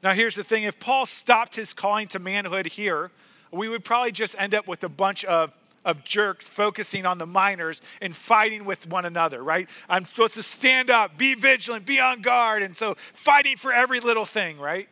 Now, 0.00 0.12
here's 0.12 0.36
the 0.36 0.44
thing 0.44 0.62
if 0.62 0.78
Paul 0.78 1.04
stopped 1.04 1.56
his 1.56 1.74
calling 1.74 2.06
to 2.08 2.20
manhood 2.20 2.66
here, 2.66 3.10
we 3.50 3.68
would 3.68 3.84
probably 3.84 4.12
just 4.12 4.36
end 4.38 4.54
up 4.54 4.68
with 4.68 4.84
a 4.84 4.88
bunch 4.88 5.24
of, 5.24 5.52
of 5.88 6.04
jerks 6.04 6.50
focusing 6.50 7.06
on 7.06 7.16
the 7.16 7.26
minors 7.26 7.80
and 8.02 8.14
fighting 8.14 8.66
with 8.66 8.86
one 8.88 9.06
another, 9.06 9.42
right? 9.42 9.68
I'm 9.88 10.04
supposed 10.04 10.34
to 10.34 10.42
stand 10.42 10.90
up, 10.90 11.16
be 11.16 11.34
vigilant, 11.34 11.86
be 11.86 11.98
on 11.98 12.20
guard, 12.20 12.62
and 12.62 12.76
so 12.76 12.94
fighting 13.14 13.56
for 13.56 13.72
every 13.72 13.98
little 13.98 14.26
thing, 14.26 14.58
right? 14.58 14.86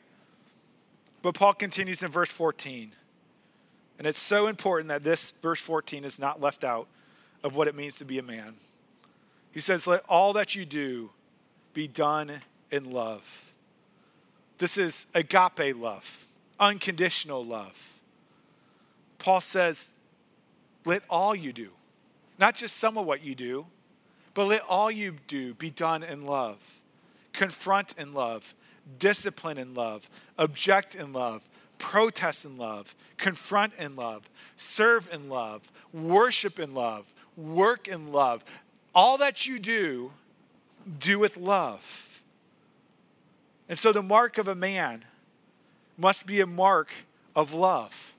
But 1.21 1.35
Paul 1.35 1.53
continues 1.53 2.03
in 2.03 2.11
verse 2.11 2.33
14. 2.33 2.93
And 3.99 4.07
it's 4.07 4.21
so 4.21 4.47
important 4.47 4.89
that 4.89 5.05
this 5.05 5.33
verse 5.33 5.61
14 5.61 6.03
is 6.03 6.19
not 6.19 6.41
left 6.41 6.65
out 6.65 6.89
of 7.45 7.57
what 7.57 7.69
it 7.69 7.75
means 7.75 7.99
to 7.99 8.07
be 8.07 8.19
a 8.19 8.23
man. 8.23 8.55
He 9.53 9.61
says, 9.61 9.87
Let 9.87 10.03
all 10.09 10.33
that 10.33 10.55
you 10.55 10.65
do 10.65 11.11
be 11.75 11.87
done 11.87 12.33
in 12.71 12.91
love. 12.91 13.55
This 14.57 14.79
is 14.79 15.07
agape 15.15 15.77
love, 15.77 16.27
unconditional 16.59 17.45
love. 17.45 18.01
Paul 19.19 19.41
says, 19.41 19.91
let 20.87 21.03
all 21.11 21.35
you 21.35 21.53
do, 21.53 21.71
not 22.39 22.55
just 22.55 22.77
some 22.77 22.97
of 22.97 23.05
what 23.05 23.23
you 23.23 23.35
do, 23.35 23.67
but 24.33 24.47
let 24.47 24.63
all 24.63 24.91
you 24.91 25.17
do 25.27 25.55
be 25.55 25.71
done 25.71 26.03
in 26.03 26.25
love. 26.25 26.81
Confront 27.33 27.95
in 27.99 28.15
love, 28.15 28.55
discipline 28.99 29.59
in 29.59 29.75
love, 29.75 30.09
object 30.39 30.95
in 30.95 31.13
love, 31.13 31.49
protest 31.79 32.45
in 32.45 32.57
love, 32.57 32.95
confront 33.17 33.75
in 33.75 33.97
love, 33.97 34.29
serve 34.57 35.09
in 35.13 35.29
love, 35.29 35.71
worship 35.93 36.59
in 36.59 36.75
love, 36.75 37.13
work 37.37 37.89
in 37.89 38.13
love. 38.13 38.45
All 38.95 39.19
that 39.19 39.47
you 39.47 39.59
do, 39.59 40.13
do 40.99 41.19
with 41.19 41.37
love. 41.37 42.23
And 43.69 43.79
so 43.79 43.93
the 43.93 44.03
mark 44.03 44.39
of 44.39 44.49
a 44.49 44.55
man 44.55 45.05
must 45.99 46.27
be 46.27 46.41
a 46.41 46.47
mark 46.47 46.91
of 47.35 47.53
love. 47.53 48.15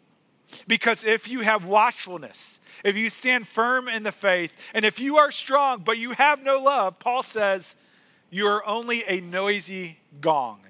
Because 0.65 1.04
if 1.04 1.28
you 1.28 1.41
have 1.41 1.65
watchfulness, 1.65 2.60
if 2.84 2.98
you 2.98 3.10
stand 3.10 3.48
firm 3.48 3.88
in 3.88 4.04
the 4.04 4.12
faith, 4.12 4.56
and 4.74 4.86
if 4.86 5.00
you 5.00 5.17
are 5.17 5.32
strong 5.32 5.82
but 5.84 5.98
you 5.98 6.12
have 6.12 6.41
no 6.43 6.58
love, 6.58 7.00
Paul 7.00 7.24
says, 7.24 7.76
you 8.30 8.48
are 8.48 8.65
only 8.65 9.04
a 9.08 9.22
noisy 9.22 10.00
gong. 10.22 10.62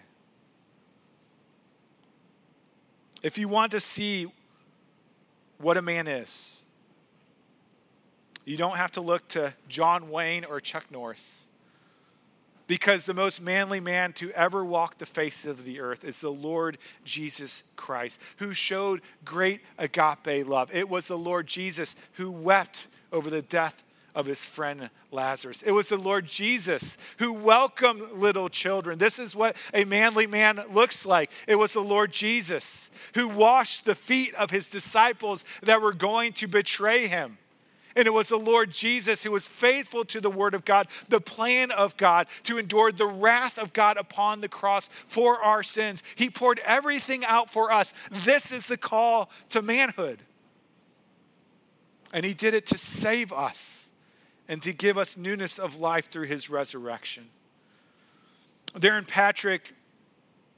If 3.23 3.37
you 3.37 3.47
want 3.47 3.71
to 3.71 3.79
see 3.79 4.27
what 5.57 5.77
a 5.77 5.81
man 5.81 6.07
is, 6.07 6.63
you 8.45 8.57
don't 8.57 8.77
have 8.77 8.91
to 8.91 9.01
look 9.01 9.27
to 9.29 9.53
John 9.67 10.09
Wayne 10.09 10.45
or 10.45 10.59
Chuck 10.59 10.85
Norris. 10.91 11.46
Because 12.67 13.05
the 13.05 13.13
most 13.13 13.41
manly 13.41 13.79
man 13.79 14.11
to 14.13 14.31
ever 14.31 14.63
walk 14.63 14.97
the 14.97 15.05
face 15.05 15.45
of 15.45 15.63
the 15.63 15.79
earth 15.79 16.03
is 16.03 16.19
the 16.19 16.29
Lord 16.29 16.77
Jesus 17.05 17.63
Christ, 17.77 18.21
who 18.37 18.53
showed 18.53 19.01
great 19.23 19.61
agape 19.77 20.45
love. 20.45 20.69
It 20.73 20.89
was 20.89 21.07
the 21.07 21.17
Lord 21.17 21.47
Jesus 21.47 21.95
who 22.13 22.29
wept 22.29 22.87
over 23.11 23.29
the 23.29 23.41
death 23.41 23.85
of 24.13 24.25
his 24.25 24.45
friend 24.45 24.89
Lazarus. 25.11 25.61
It 25.61 25.71
was 25.71 25.89
the 25.89 25.97
Lord 25.97 26.25
Jesus 26.25 26.97
who 27.19 27.31
welcomed 27.31 28.13
little 28.13 28.49
children. 28.49 28.97
This 28.97 29.19
is 29.19 29.35
what 29.35 29.55
a 29.73 29.85
manly 29.85 30.25
man 30.25 30.61
looks 30.71 31.05
like. 31.05 31.31
It 31.47 31.55
was 31.55 31.73
the 31.73 31.81
Lord 31.81 32.11
Jesus 32.11 32.89
who 33.13 33.27
washed 33.27 33.85
the 33.85 33.95
feet 33.95 34.33
of 34.33 34.49
his 34.49 34.67
disciples 34.67 35.45
that 35.61 35.81
were 35.81 35.93
going 35.93 36.33
to 36.33 36.47
betray 36.47 37.07
him. 37.07 37.37
And 37.97 38.05
it 38.05 38.13
was 38.13 38.29
the 38.29 38.37
Lord 38.37 38.69
Jesus 38.69 39.23
who 39.23 39.31
was 39.31 39.47
faithful 39.47 40.05
to 40.05 40.21
the 40.21 40.29
word 40.29 40.53
of 40.53 40.63
God, 40.63 40.87
the 41.09 41.19
plan 41.19 41.71
of 41.71 41.97
God, 41.97 42.27
to 42.43 42.59
endure 42.59 42.91
the 42.91 43.07
wrath 43.07 43.57
of 43.57 43.73
God 43.73 43.97
upon 43.97 44.39
the 44.39 44.47
cross 44.47 44.87
for 45.07 45.41
our 45.41 45.63
sins. 45.63 46.03
He 46.15 46.29
poured 46.29 46.59
everything 46.63 47.25
out 47.25 47.49
for 47.49 47.71
us. 47.71 47.95
This 48.11 48.51
is 48.51 48.67
the 48.67 48.77
call 48.77 49.31
to 49.49 49.63
manhood. 49.63 50.21
And 52.13 52.23
he 52.23 52.35
did 52.35 52.53
it 52.53 52.67
to 52.67 52.77
save 52.77 53.33
us 53.33 53.91
and 54.47 54.61
to 54.61 54.73
give 54.73 54.99
us 54.99 55.17
newness 55.17 55.57
of 55.57 55.79
life 55.79 56.11
through 56.11 56.27
his 56.27 56.51
resurrection. 56.51 57.25
Darrin 58.77 59.05
Patrick 59.05 59.73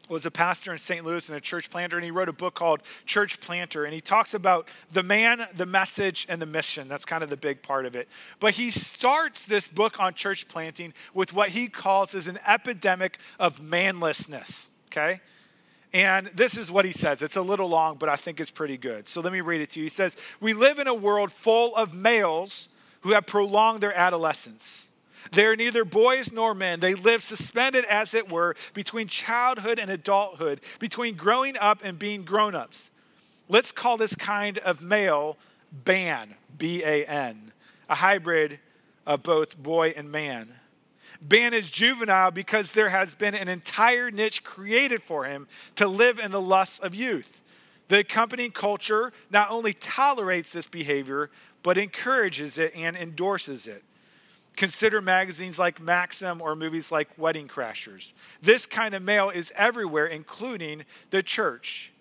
was 0.09 0.25
a 0.25 0.31
pastor 0.31 0.71
in 0.71 0.77
St. 0.77 1.05
Louis 1.05 1.27
and 1.29 1.37
a 1.37 1.41
church 1.41 1.69
planter, 1.69 1.97
and 1.97 2.03
he 2.03 2.11
wrote 2.11 2.29
a 2.29 2.33
book 2.33 2.55
called 2.55 2.81
Church 3.05 3.39
Planter. 3.39 3.85
And 3.85 3.93
he 3.93 4.01
talks 4.01 4.33
about 4.33 4.67
the 4.91 5.03
man, 5.03 5.45
the 5.55 5.65
message, 5.65 6.25
and 6.29 6.41
the 6.41 6.45
mission. 6.45 6.87
That's 6.87 7.05
kind 7.05 7.23
of 7.23 7.29
the 7.29 7.37
big 7.37 7.61
part 7.61 7.85
of 7.85 7.95
it. 7.95 8.07
But 8.39 8.53
he 8.53 8.69
starts 8.71 9.45
this 9.45 9.67
book 9.67 9.99
on 9.99 10.13
church 10.13 10.47
planting 10.47 10.93
with 11.13 11.33
what 11.33 11.49
he 11.49 11.67
calls 11.67 12.15
as 12.15 12.27
an 12.27 12.39
epidemic 12.47 13.19
of 13.39 13.61
manlessness, 13.61 14.71
okay? 14.87 15.21
And 15.93 16.27
this 16.27 16.57
is 16.57 16.71
what 16.71 16.85
he 16.85 16.91
says. 16.91 17.21
It's 17.21 17.37
a 17.37 17.41
little 17.41 17.67
long, 17.67 17.95
but 17.97 18.09
I 18.09 18.15
think 18.15 18.39
it's 18.39 18.51
pretty 18.51 18.77
good. 18.77 19.07
So 19.07 19.21
let 19.21 19.33
me 19.33 19.41
read 19.41 19.61
it 19.61 19.71
to 19.71 19.79
you. 19.79 19.85
He 19.85 19.89
says, 19.89 20.17
We 20.39 20.53
live 20.53 20.79
in 20.79 20.87
a 20.87 20.93
world 20.93 21.31
full 21.31 21.75
of 21.75 21.93
males 21.93 22.69
who 23.01 23.11
have 23.11 23.25
prolonged 23.25 23.81
their 23.81 23.97
adolescence 23.97 24.88
they 25.31 25.45
are 25.45 25.55
neither 25.55 25.85
boys 25.85 26.31
nor 26.31 26.53
men. 26.53 26.79
They 26.79 26.93
live 26.93 27.21
suspended, 27.21 27.85
as 27.85 28.13
it 28.13 28.31
were, 28.31 28.55
between 28.73 29.07
childhood 29.07 29.79
and 29.79 29.91
adulthood, 29.91 30.61
between 30.79 31.15
growing 31.15 31.57
up 31.57 31.79
and 31.83 31.99
being 31.99 32.23
grown 32.23 32.55
ups. 32.55 32.91
Let's 33.47 33.71
call 33.71 33.97
this 33.97 34.15
kind 34.15 34.57
of 34.59 34.81
male 34.81 35.37
ban, 35.71 36.35
B 36.57 36.83
A 36.83 37.05
N, 37.05 37.51
a 37.89 37.95
hybrid 37.95 38.59
of 39.05 39.23
both 39.23 39.57
boy 39.57 39.93
and 39.95 40.11
man. 40.11 40.49
Ban 41.21 41.53
is 41.53 41.69
juvenile 41.69 42.31
because 42.31 42.71
there 42.71 42.89
has 42.89 43.13
been 43.13 43.35
an 43.35 43.49
entire 43.49 44.09
niche 44.09 44.43
created 44.43 45.03
for 45.03 45.25
him 45.25 45.47
to 45.75 45.87
live 45.87 46.17
in 46.17 46.31
the 46.31 46.39
lusts 46.39 46.79
of 46.79 46.95
youth. 46.95 47.41
The 47.87 47.99
accompanying 47.99 48.51
culture 48.51 49.11
not 49.29 49.49
only 49.49 49.73
tolerates 49.73 50.53
this 50.53 50.67
behavior, 50.67 51.29
but 51.63 51.77
encourages 51.77 52.57
it 52.57 52.73
and 52.75 52.95
endorses 52.95 53.67
it. 53.67 53.83
Consider 54.59 55.01
magazines 55.01 55.57
like 55.57 55.79
Maxim 55.79 56.41
or 56.41 56.53
movies 56.53 56.91
like 56.91 57.07
Wedding 57.17 57.47
Crashers. 57.47 58.11
This 58.41 58.65
kind 58.65 58.93
of 58.93 59.01
male 59.01 59.29
is 59.29 59.53
everywhere, 59.55 60.05
including 60.05 60.83
the 61.11 61.23
church. 61.23 61.93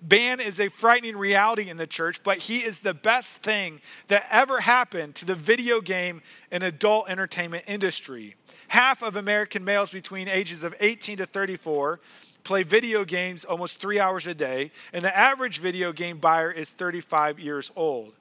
Ban 0.00 0.40
is 0.40 0.58
a 0.58 0.70
frightening 0.70 1.18
reality 1.18 1.68
in 1.68 1.76
the 1.76 1.86
church, 1.86 2.22
but 2.22 2.38
he 2.38 2.60
is 2.60 2.80
the 2.80 2.94
best 2.94 3.42
thing 3.42 3.82
that 4.08 4.24
ever 4.30 4.60
happened 4.60 5.14
to 5.16 5.26
the 5.26 5.34
video 5.34 5.82
game 5.82 6.22
and 6.50 6.62
adult 6.62 7.10
entertainment 7.10 7.64
industry. 7.68 8.34
Half 8.68 9.02
of 9.02 9.16
American 9.16 9.62
males 9.62 9.90
between 9.90 10.26
ages 10.26 10.62
of 10.62 10.74
18 10.80 11.18
to 11.18 11.26
34 11.26 12.00
play 12.44 12.62
video 12.62 13.04
games 13.04 13.44
almost 13.44 13.78
three 13.78 14.00
hours 14.00 14.26
a 14.26 14.34
day, 14.34 14.70
and 14.94 15.04
the 15.04 15.14
average 15.14 15.58
video 15.58 15.92
game 15.92 16.16
buyer 16.16 16.50
is 16.50 16.70
35 16.70 17.38
years 17.38 17.70
old. 17.76 18.14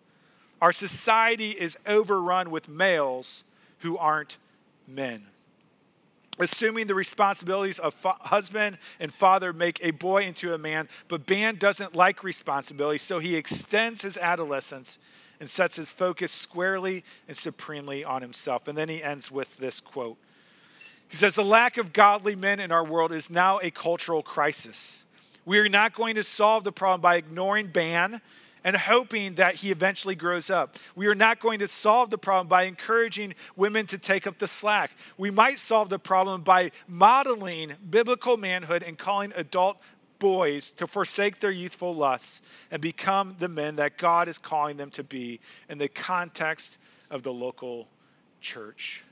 Our 0.62 0.74
society 0.74 1.52
is 1.52 1.78
overrun 1.88 2.52
with 2.52 2.68
males 2.68 3.46
who 3.86 3.98
aren't 3.98 4.38
men. 4.88 5.24
Assuming 6.38 6.88
the 6.88 6.96
responsibilities 6.96 7.80
of 7.80 7.94
fa- 7.94 8.18
husband 8.20 8.78
and 9.00 9.14
father 9.14 9.54
make 9.54 9.80
a 9.82 9.92
boy 9.92 10.24
into 10.24 10.54
a 10.54 10.58
man, 10.58 10.90
but 11.08 11.26
Ban 11.26 11.56
doesn't 11.56 11.96
like 11.96 12.24
responsibility, 12.24 12.98
so 12.98 13.20
he 13.20 13.36
extends 13.36 14.02
his 14.02 14.18
adolescence 14.18 15.00
and 15.40 15.50
sets 15.50 15.78
his 15.78 15.94
focus 15.94 16.32
squarely 16.32 17.04
and 17.28 17.38
supremely 17.38 18.04
on 18.04 18.22
himself. 18.22 18.68
And 18.68 18.78
then 18.78 18.90
he 18.90 19.02
ends 19.02 19.32
with 19.32 19.56
this 19.58 19.80
quote 19.80 20.18
He 21.08 21.16
says, 21.16 21.36
The 21.36 21.46
lack 21.46 21.78
of 21.78 21.94
godly 21.94 22.36
men 22.36 22.60
in 22.60 22.72
our 22.72 22.84
world 22.84 23.14
is 23.14 23.30
now 23.30 23.60
a 23.62 23.72
cultural 23.72 24.24
crisis. 24.24 25.06
We 25.46 25.60
are 25.60 25.70
not 25.70 25.94
going 25.94 26.16
to 26.16 26.24
solve 26.24 26.64
the 26.64 26.72
problem 26.72 27.02
by 27.02 27.18
ignoring 27.18 27.68
Ban 27.68 28.20
and 28.66 28.76
hoping 28.76 29.36
that 29.36 29.56
he 29.56 29.70
eventually 29.70 30.16
grows 30.16 30.50
up. 30.50 30.78
We 30.96 31.06
are 31.06 31.16
not 31.16 31.40
going 31.40 31.60
to 31.60 31.68
solve 31.68 32.10
the 32.10 32.18
problem 32.18 32.48
by 32.48 32.64
encouraging 32.64 33.36
women 33.56 33.86
to 33.86 34.00
take 34.00 34.26
up 34.26 34.40
the 34.40 34.48
slack. 34.48 34.92
We 35.20 35.30
might 35.30 35.60
solve 35.60 35.90
the 35.90 36.00
problem 36.00 36.42
by 36.42 36.72
modeling 36.88 37.76
biblical 37.92 38.38
manhood 38.38 38.82
and 38.82 38.98
calling 38.98 39.32
adult 39.36 39.78
boys 40.18 40.72
to 40.74 40.88
forsake 40.88 41.40
their 41.40 41.52
youthful 41.52 41.94
lusts 41.94 42.42
and 42.72 42.82
become 42.82 43.36
the 43.38 43.48
men 43.48 43.76
that 43.76 44.00
God 44.00 44.28
is 44.28 44.40
calling 44.40 44.78
them 44.78 44.90
to 44.92 45.04
be 45.04 45.40
in 45.70 45.78
the 45.78 45.88
context 45.88 46.80
of 47.12 47.22
the 47.22 47.32
local 47.32 47.88
church. 48.42 49.04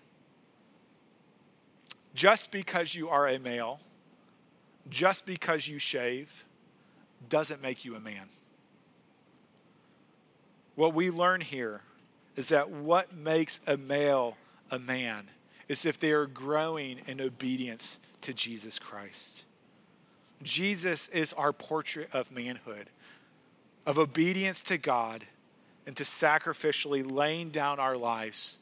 Just 2.16 2.50
because 2.50 2.96
you 2.96 3.10
are 3.10 3.28
a 3.28 3.38
male, 3.38 3.80
just 4.90 5.28
because 5.28 5.68
you 5.68 5.78
shave, 5.78 6.44
doesn't 7.30 7.62
make 7.62 7.86
you 7.86 7.96
a 7.96 8.00
man. 8.00 8.28
What 10.76 10.94
we 10.94 11.10
learn 11.10 11.42
here 11.42 11.82
is 12.36 12.50
that 12.50 12.70
what 12.70 13.16
makes 13.16 13.60
a 13.68 13.78
male 13.78 14.38
a 14.72 14.80
man 14.80 15.28
is 15.68 15.86
if 15.86 16.00
they 16.00 16.12
are 16.12 16.26
growing 16.26 17.00
in 17.08 17.22
obedience 17.22 18.00
to 18.22 18.34
Jesus 18.34 18.80
Christ. 18.80 19.44
Jesus 20.42 21.08
is 21.10 21.32
our 21.34 21.54
portrait 21.54 22.10
of 22.12 22.32
manhood, 22.32 22.90
of 23.86 23.98
obedience 23.98 24.62
to 24.64 24.78
God, 24.78 25.26
and 25.86 25.96
to 25.96 26.04
sacrificially 26.04 27.10
laying 27.10 27.50
down 27.50 27.80
our 27.80 27.96
lives 27.96 28.60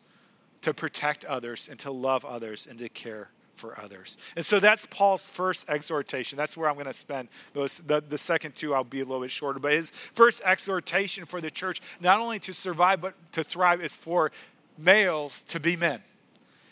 to 0.61 0.73
protect 0.73 1.25
others 1.25 1.67
and 1.69 1.79
to 1.79 1.91
love 1.91 2.25
others 2.25 2.67
and 2.69 2.77
to 2.79 2.89
care 2.89 3.29
for 3.61 3.79
others. 3.79 4.17
And 4.35 4.45
so 4.45 4.59
that's 4.59 4.87
Paul's 4.87 5.29
first 5.29 5.69
exhortation. 5.69 6.35
That's 6.35 6.57
where 6.57 6.67
I'm 6.67 6.75
going 6.75 6.87
to 6.87 6.93
spend 6.93 7.29
those. 7.53 7.77
The, 7.77 8.01
the 8.01 8.17
second 8.17 8.55
two, 8.55 8.73
I'll 8.73 8.83
be 8.83 9.01
a 9.01 9.05
little 9.05 9.21
bit 9.21 9.31
shorter. 9.31 9.59
But 9.59 9.73
his 9.73 9.91
first 10.13 10.41
exhortation 10.43 11.25
for 11.25 11.39
the 11.39 11.51
church, 11.51 11.79
not 12.01 12.19
only 12.19 12.39
to 12.39 12.53
survive, 12.53 12.99
but 12.99 13.13
to 13.33 13.43
thrive, 13.43 13.81
is 13.81 13.95
for 13.95 14.31
males 14.77 15.43
to 15.43 15.59
be 15.59 15.75
men. 15.75 16.01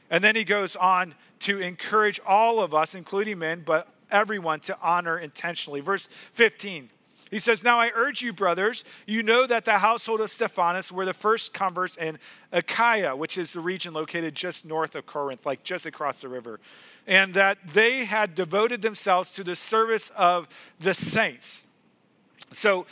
And 0.10 0.24
then 0.24 0.36
he 0.36 0.44
goes 0.44 0.76
on 0.76 1.14
to 1.42 1.60
encourage 1.62 2.20
all 2.26 2.62
of 2.62 2.74
us, 2.74 2.96
including 2.96 3.40
men, 3.40 3.62
but 3.64 3.88
everyone, 4.12 4.60
to 4.62 4.78
honor 4.82 5.20
intentionally. 5.20 5.80
Verse 5.80 6.10
15 6.34 6.90
he 7.30 7.40
says, 7.40 7.64
Now 7.64 7.80
I 7.80 7.92
urge 7.94 8.22
you, 8.22 8.34
brothers, 8.34 8.84
you 9.06 9.22
know 9.24 9.46
that 9.46 9.66
the 9.66 9.78
household 9.78 10.22
of 10.22 10.30
Stephanas 10.30 10.92
were 10.92 11.06
the 11.06 11.14
first 11.14 11.54
converts 11.54 11.96
in 11.98 12.18
Achaia, 12.52 13.16
which 13.16 13.38
is 13.38 13.54
the 13.54 13.60
region 13.60 13.94
located 13.94 14.36
just 14.36 14.66
north 14.66 14.96
of 14.96 15.06
Corinth, 15.06 15.46
like 15.46 15.64
just 15.64 15.86
across 15.86 16.22
the 16.22 16.28
river, 16.28 16.60
and 17.06 17.34
that 17.36 17.60
they 17.68 18.06
had 18.06 18.34
devoted 18.36 18.82
themselves 18.82 19.32
to 19.34 19.44
the 19.44 19.56
service 19.56 20.10
of 20.12 20.48
the 20.80 20.94
saints. 20.94 21.68
So, 22.52 22.86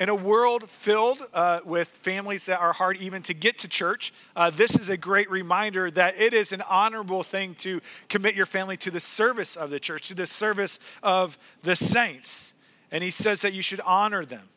in 0.00 0.08
a 0.08 0.14
world 0.14 0.68
filled 0.68 1.20
uh, 1.32 1.60
with 1.64 1.86
families 1.86 2.46
that 2.46 2.58
are 2.58 2.72
hard 2.72 2.96
even 2.96 3.22
to 3.22 3.32
get 3.32 3.58
to 3.58 3.68
church, 3.68 4.12
uh, 4.34 4.50
this 4.50 4.74
is 4.74 4.88
a 4.88 4.96
great 4.96 5.30
reminder 5.30 5.88
that 5.92 6.18
it 6.18 6.34
is 6.34 6.50
an 6.50 6.62
honorable 6.62 7.22
thing 7.22 7.54
to 7.60 7.80
commit 8.08 8.34
your 8.34 8.44
family 8.44 8.76
to 8.78 8.90
the 8.90 8.98
service 8.98 9.54
of 9.54 9.70
the 9.70 9.78
church, 9.78 10.08
to 10.08 10.14
the 10.14 10.26
service 10.26 10.80
of 11.04 11.38
the 11.62 11.76
saints 11.76 12.53
and 12.94 13.02
he 13.02 13.10
says 13.10 13.42
that 13.42 13.52
you 13.52 13.60
should 13.60 13.80
honor 13.80 14.24
them. 14.24 14.48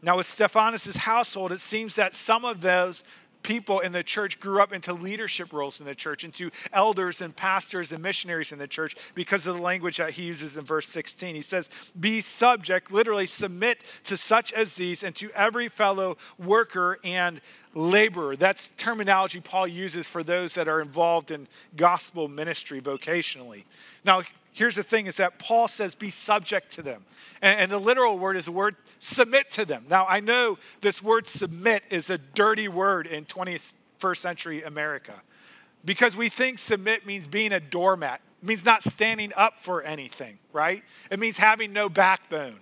Now, 0.00 0.16
with 0.16 0.24
Stephanas' 0.24 0.96
household, 0.96 1.52
it 1.52 1.60
seems 1.60 1.94
that 1.96 2.14
some 2.14 2.46
of 2.46 2.62
those 2.62 3.04
people 3.42 3.80
in 3.80 3.92
the 3.92 4.02
church 4.02 4.40
grew 4.40 4.62
up 4.62 4.72
into 4.72 4.94
leadership 4.94 5.52
roles 5.52 5.78
in 5.78 5.84
the 5.84 5.94
church, 5.94 6.24
into 6.24 6.50
elders 6.72 7.20
and 7.20 7.36
pastors 7.36 7.92
and 7.92 8.02
missionaries 8.02 8.52
in 8.52 8.58
the 8.58 8.66
church 8.66 8.96
because 9.14 9.46
of 9.46 9.56
the 9.56 9.60
language 9.60 9.98
that 9.98 10.12
he 10.12 10.22
uses 10.22 10.56
in 10.56 10.64
verse 10.64 10.88
16. 10.88 11.34
He 11.34 11.42
says, 11.42 11.68
Be 12.00 12.22
subject, 12.22 12.90
literally 12.90 13.26
submit 13.26 13.84
to 14.04 14.16
such 14.16 14.54
as 14.54 14.76
these 14.76 15.02
and 15.02 15.14
to 15.16 15.30
every 15.32 15.68
fellow 15.68 16.16
worker 16.38 16.98
and 17.04 17.42
laborer. 17.74 18.34
That's 18.34 18.70
terminology 18.70 19.40
Paul 19.40 19.66
uses 19.66 20.08
for 20.08 20.22
those 20.22 20.54
that 20.54 20.68
are 20.68 20.80
involved 20.80 21.30
in 21.30 21.48
gospel 21.76 22.28
ministry 22.28 22.80
vocationally. 22.80 23.64
Now, 24.06 24.22
here's 24.52 24.76
the 24.76 24.82
thing 24.82 25.06
is 25.06 25.16
that 25.16 25.38
Paul 25.38 25.68
says, 25.68 25.94
be 25.94 26.10
subject 26.10 26.70
to 26.72 26.82
them. 26.82 27.04
And, 27.40 27.60
and, 27.60 27.72
the 27.72 27.78
literal 27.78 28.18
word 28.18 28.36
is 28.36 28.46
the 28.46 28.52
word 28.52 28.76
submit 28.98 29.50
to 29.52 29.64
them. 29.64 29.86
Now, 29.88 30.06
I 30.06 30.20
know 30.20 30.58
this 30.80 31.02
word 31.02 31.26
submit 31.26 31.82
is 31.90 32.10
a 32.10 32.18
dirty 32.18 32.68
word 32.68 33.06
in 33.06 33.24
21st 33.24 34.16
century 34.16 34.62
America 34.62 35.20
because 35.84 36.16
we 36.16 36.28
think 36.28 36.58
submit 36.58 37.06
means 37.06 37.26
being 37.26 37.52
a 37.52 37.60
doormat, 37.60 38.20
means 38.42 38.64
not 38.64 38.82
standing 38.84 39.32
up 39.36 39.58
for 39.58 39.82
anything, 39.82 40.38
right? 40.52 40.82
It 41.10 41.18
means 41.18 41.38
having 41.38 41.72
no 41.72 41.88
backbone. 41.88 42.60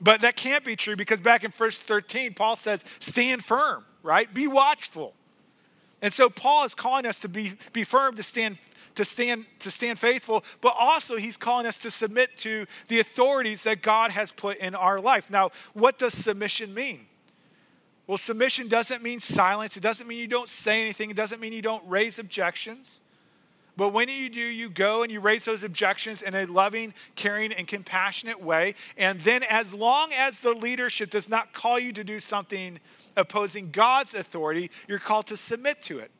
But 0.00 0.20
that 0.20 0.36
can't 0.36 0.64
be 0.64 0.76
true 0.76 0.96
because 0.96 1.20
back 1.20 1.44
in 1.44 1.50
verse 1.50 1.80
13, 1.80 2.34
Paul 2.34 2.56
says, 2.56 2.84
stand 3.00 3.44
firm, 3.44 3.84
right? 4.02 4.32
Be 4.32 4.46
watchful. 4.46 5.12
And 6.00 6.12
so 6.12 6.30
Paul 6.30 6.64
is 6.64 6.74
calling 6.74 7.06
us 7.06 7.18
to 7.20 7.28
be, 7.28 7.52
be 7.72 7.84
firm, 7.84 8.14
to 8.16 8.22
stand 8.22 8.58
to 8.94 9.04
stand 9.04 9.46
to 9.60 9.70
stand 9.70 9.96
faithful, 9.96 10.44
but 10.60 10.74
also 10.76 11.16
he's 11.16 11.36
calling 11.36 11.66
us 11.66 11.78
to 11.78 11.90
submit 11.90 12.36
to 12.38 12.66
the 12.88 12.98
authorities 12.98 13.62
that 13.62 13.80
God 13.80 14.10
has 14.10 14.32
put 14.32 14.58
in 14.58 14.74
our 14.74 15.00
life. 15.00 15.30
Now, 15.30 15.50
what 15.72 15.98
does 15.98 16.14
submission 16.14 16.74
mean? 16.74 17.06
Well, 18.08 18.18
submission 18.18 18.66
doesn't 18.66 19.02
mean 19.02 19.20
silence. 19.20 19.76
It 19.76 19.82
doesn't 19.82 20.08
mean 20.08 20.18
you 20.18 20.26
don't 20.26 20.48
say 20.48 20.80
anything. 20.80 21.10
It 21.10 21.16
doesn't 21.16 21.40
mean 21.40 21.52
you 21.52 21.62
don't 21.62 21.86
raise 21.86 22.18
objections. 22.18 23.00
But 23.78 23.92
when 23.92 24.08
you 24.08 24.28
do, 24.28 24.40
you 24.40 24.70
go 24.70 25.04
and 25.04 25.12
you 25.12 25.20
raise 25.20 25.44
those 25.44 25.62
objections 25.62 26.22
in 26.22 26.34
a 26.34 26.46
loving, 26.46 26.92
caring, 27.14 27.52
and 27.52 27.68
compassionate 27.68 28.42
way. 28.42 28.74
And 28.96 29.20
then, 29.20 29.44
as 29.44 29.72
long 29.72 30.10
as 30.12 30.40
the 30.40 30.52
leadership 30.52 31.10
does 31.10 31.28
not 31.28 31.52
call 31.52 31.78
you 31.78 31.92
to 31.92 32.02
do 32.02 32.18
something 32.18 32.80
opposing 33.16 33.70
God's 33.70 34.14
authority, 34.14 34.72
you're 34.88 34.98
called 34.98 35.28
to 35.28 35.36
submit 35.36 35.80
to 35.82 36.00
it. 36.00 36.10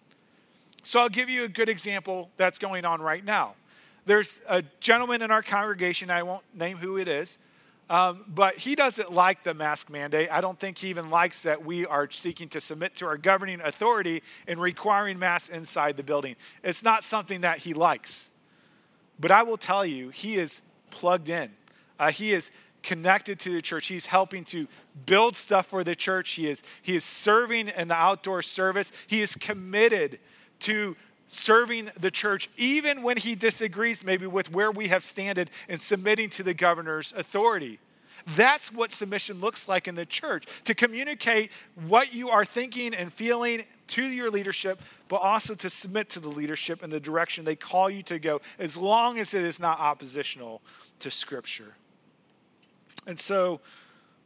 So 0.85 1.01
I'll 1.01 1.09
give 1.09 1.29
you 1.29 1.43
a 1.43 1.49
good 1.49 1.69
example 1.69 2.31
that's 2.37 2.61
going 2.61 2.85
on 2.85 3.03
right 3.03 3.25
now. 3.25 3.57
there's 4.07 4.41
a 4.49 4.63
gentleman 4.79 5.21
in 5.21 5.33
our 5.33 5.43
congregation, 5.43 6.13
I 6.13 6.23
won't 6.23 6.45
name 6.55 6.77
who 6.77 6.97
it 6.97 7.09
is, 7.09 7.39
um, 7.91 8.25
but 8.29 8.57
he 8.57 8.75
doesn't 8.75 9.13
like 9.13 9.43
the 9.43 9.55
mask 9.55 9.91
mandate. 9.91 10.29
I 10.31 10.41
don't 10.41 10.59
think 10.59 10.79
he 10.79 10.89
even 10.89 11.09
likes 11.09 11.43
that 11.45 11.65
we 11.65 11.87
are 11.87 12.11
seeking 12.11 12.49
to 12.51 12.61
submit 12.61 12.95
to 12.97 13.07
our 13.07 13.17
governing 13.17 13.61
authority 13.63 14.23
in 14.47 14.61
requiring 14.61 15.19
masks 15.19 15.49
inside 15.49 15.97
the 15.97 16.03
building. 16.03 16.37
It's 16.63 16.83
not 16.83 17.03
something 17.03 17.41
that 17.43 17.59
he 17.59 17.73
likes. 17.73 18.31
But 19.19 19.31
I 19.31 19.43
will 19.43 19.57
tell 19.57 19.87
you, 19.87 20.11
he 20.11 20.37
is 20.37 20.61
plugged 20.91 21.29
in. 21.29 21.51
Uh, 21.99 22.11
he 22.11 22.33
is 22.33 22.51
connected 22.83 23.39
to 23.41 23.51
the 23.51 23.63
church. 23.63 23.87
He's 23.89 24.07
helping 24.07 24.45
to 24.45 24.69
build 25.07 25.35
stuff 25.35 25.67
for 25.67 25.83
the 25.83 25.97
church. 25.97 26.33
He 26.33 26.49
is, 26.49 26.63
he 26.83 26.95
is 26.95 27.05
serving 27.05 27.69
in 27.69 27.89
the 27.89 27.95
outdoor 27.95 28.43
service. 28.43 28.93
He 29.07 29.21
is 29.21 29.35
committed 29.35 30.21
to 30.61 30.97
serving 31.29 31.91
the 31.99 32.11
church, 32.11 32.49
even 32.57 33.03
when 33.03 33.17
he 33.17 33.35
disagrees 33.35 34.03
maybe 34.03 34.27
with 34.27 34.51
where 34.51 34.71
we 34.71 34.89
have 34.89 35.03
standed 35.03 35.51
in 35.69 35.79
submitting 35.79 36.31
to 36.31 36.43
the 36.43 36.55
governor's 36.55 37.13
authority. 37.17 37.79
That's 38.37 38.73
what 38.73 38.91
submission 38.91 39.41
looks 39.41 39.69
like 39.69 39.89
in 39.89 39.95
the 39.95 40.05
church 40.05 40.47
to 40.65 40.75
communicate 40.75 41.51
what 41.87 42.13
you 42.13 42.29
are 42.31 42.45
thinking 42.45 42.95
and 42.95 43.13
feeling 43.13 43.65
to 43.89 44.05
your 44.05 44.31
leadership, 44.31 44.83
but 45.09 45.17
also 45.17 45.55
to 45.55 45.71
submit 45.71 46.11
to 46.11 46.21
the 46.21 46.29
leadership 46.29 46.83
in 46.83 46.91
the 46.91 47.01
direction 47.01 47.45
they 47.45 47.57
call 47.57 47.89
you 47.89 48.03
to 48.03 48.19
go, 48.19 48.41
as 48.59 48.77
long 48.77 49.19
as 49.19 49.33
it 49.33 49.45
is 49.45 49.61
not 49.61 49.81
oppositional 49.81 50.61
to 50.99 51.11
Scripture. 51.11 51.75
And 53.07 53.19
so 53.19 53.61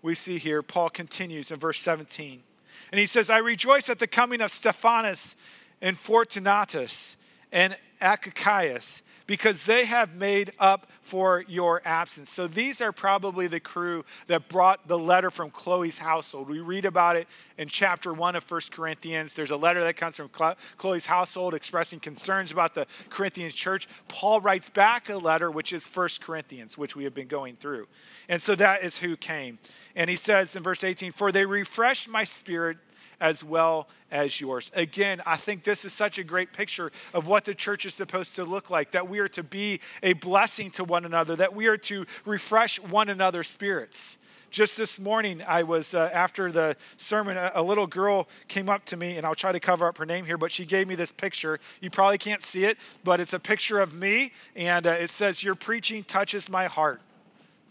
we 0.00 0.16
see 0.16 0.38
here, 0.38 0.62
Paul 0.62 0.90
continues 0.90 1.52
in 1.52 1.58
verse 1.58 1.78
17. 1.78 2.42
And 2.90 2.98
he 2.98 3.06
says, 3.06 3.30
I 3.30 3.38
rejoice 3.38 3.88
at 3.88 4.00
the 4.00 4.08
coming 4.08 4.40
of 4.40 4.50
Stephanas 4.50 5.36
and 5.82 5.98
Fortunatus 5.98 7.18
and 7.52 7.76
Achaicus 8.00 9.02
because 9.26 9.66
they 9.66 9.84
have 9.84 10.14
made 10.14 10.52
up 10.58 10.88
for 11.00 11.44
your 11.48 11.80
absence. 11.84 12.30
So 12.30 12.46
these 12.46 12.80
are 12.80 12.92
probably 12.92 13.46
the 13.46 13.60
crew 13.60 14.04
that 14.26 14.48
brought 14.48 14.88
the 14.88 14.98
letter 14.98 15.30
from 15.30 15.50
Chloe's 15.50 15.98
household. 15.98 16.48
We 16.48 16.60
read 16.60 16.84
about 16.84 17.16
it 17.16 17.28
in 17.56 17.68
chapter 17.68 18.12
1 18.12 18.36
of 18.36 18.44
First 18.44 18.72
Corinthians. 18.72 19.34
There's 19.34 19.50
a 19.50 19.56
letter 19.56 19.82
that 19.84 19.96
comes 19.96 20.16
from 20.16 20.28
Chloe's 20.76 21.06
household 21.06 21.54
expressing 21.54 22.00
concerns 22.00 22.52
about 22.52 22.74
the 22.74 22.86
Corinthian 23.10 23.50
church. 23.50 23.88
Paul 24.08 24.40
writes 24.40 24.68
back 24.68 25.08
a 25.08 25.16
letter, 25.16 25.50
which 25.50 25.72
is 25.72 25.86
First 25.86 26.20
Corinthians, 26.20 26.76
which 26.76 26.96
we 26.96 27.04
have 27.04 27.14
been 27.14 27.28
going 27.28 27.56
through. 27.56 27.86
And 28.28 28.40
so 28.40 28.54
that 28.56 28.82
is 28.82 28.98
who 28.98 29.16
came. 29.16 29.58
And 29.94 30.10
he 30.10 30.16
says 30.16 30.54
in 30.56 30.62
verse 30.62 30.84
18, 30.84 31.12
For 31.12 31.32
they 31.32 31.46
refreshed 31.46 32.08
my 32.08 32.24
spirit 32.24 32.78
as 33.22 33.44
well 33.44 33.88
as 34.10 34.40
yours. 34.40 34.72
Again, 34.74 35.22
I 35.24 35.36
think 35.36 35.62
this 35.62 35.84
is 35.84 35.92
such 35.92 36.18
a 36.18 36.24
great 36.24 36.52
picture 36.52 36.90
of 37.14 37.28
what 37.28 37.44
the 37.44 37.54
church 37.54 37.86
is 37.86 37.94
supposed 37.94 38.34
to 38.34 38.44
look 38.44 38.68
like 38.68 38.90
that 38.90 39.08
we 39.08 39.20
are 39.20 39.28
to 39.28 39.44
be 39.44 39.80
a 40.02 40.12
blessing 40.14 40.72
to 40.72 40.84
one 40.84 41.04
another, 41.04 41.36
that 41.36 41.54
we 41.54 41.68
are 41.68 41.76
to 41.76 42.04
refresh 42.26 42.80
one 42.80 43.08
another's 43.08 43.48
spirits. 43.48 44.18
Just 44.50 44.76
this 44.76 45.00
morning 45.00 45.42
i 45.48 45.62
was 45.62 45.94
uh, 45.94 46.10
after 46.12 46.52
the 46.52 46.76
sermon 46.98 47.38
a, 47.38 47.52
a, 47.54 47.62
little 47.62 47.86
girl 47.86 48.28
came 48.48 48.68
up 48.68 48.84
to 48.84 48.98
me 48.98 49.16
and 49.16 49.24
i'll 49.24 49.34
try 49.34 49.50
to 49.50 49.58
cover 49.58 49.88
up 49.88 49.96
her 49.96 50.04
name 50.04 50.26
here 50.26 50.36
but 50.36 50.52
she 50.52 50.66
gave 50.66 50.86
me 50.86 50.94
this 50.94 51.10
picture. 51.10 51.58
You 51.80 51.88
probably 51.88 52.18
can't 52.18 52.42
see 52.42 52.64
it 52.64 52.76
but 53.02 53.18
it's 53.18 53.32
a 53.32 53.40
picture 53.40 53.80
of 53.80 53.94
me 53.94 54.32
and 54.54 54.86
uh, 54.86 54.90
it 54.90 55.08
says 55.08 55.42
your 55.42 55.54
preaching 55.54 56.04
touches 56.04 56.50
my 56.50 56.66
heart 56.66 57.00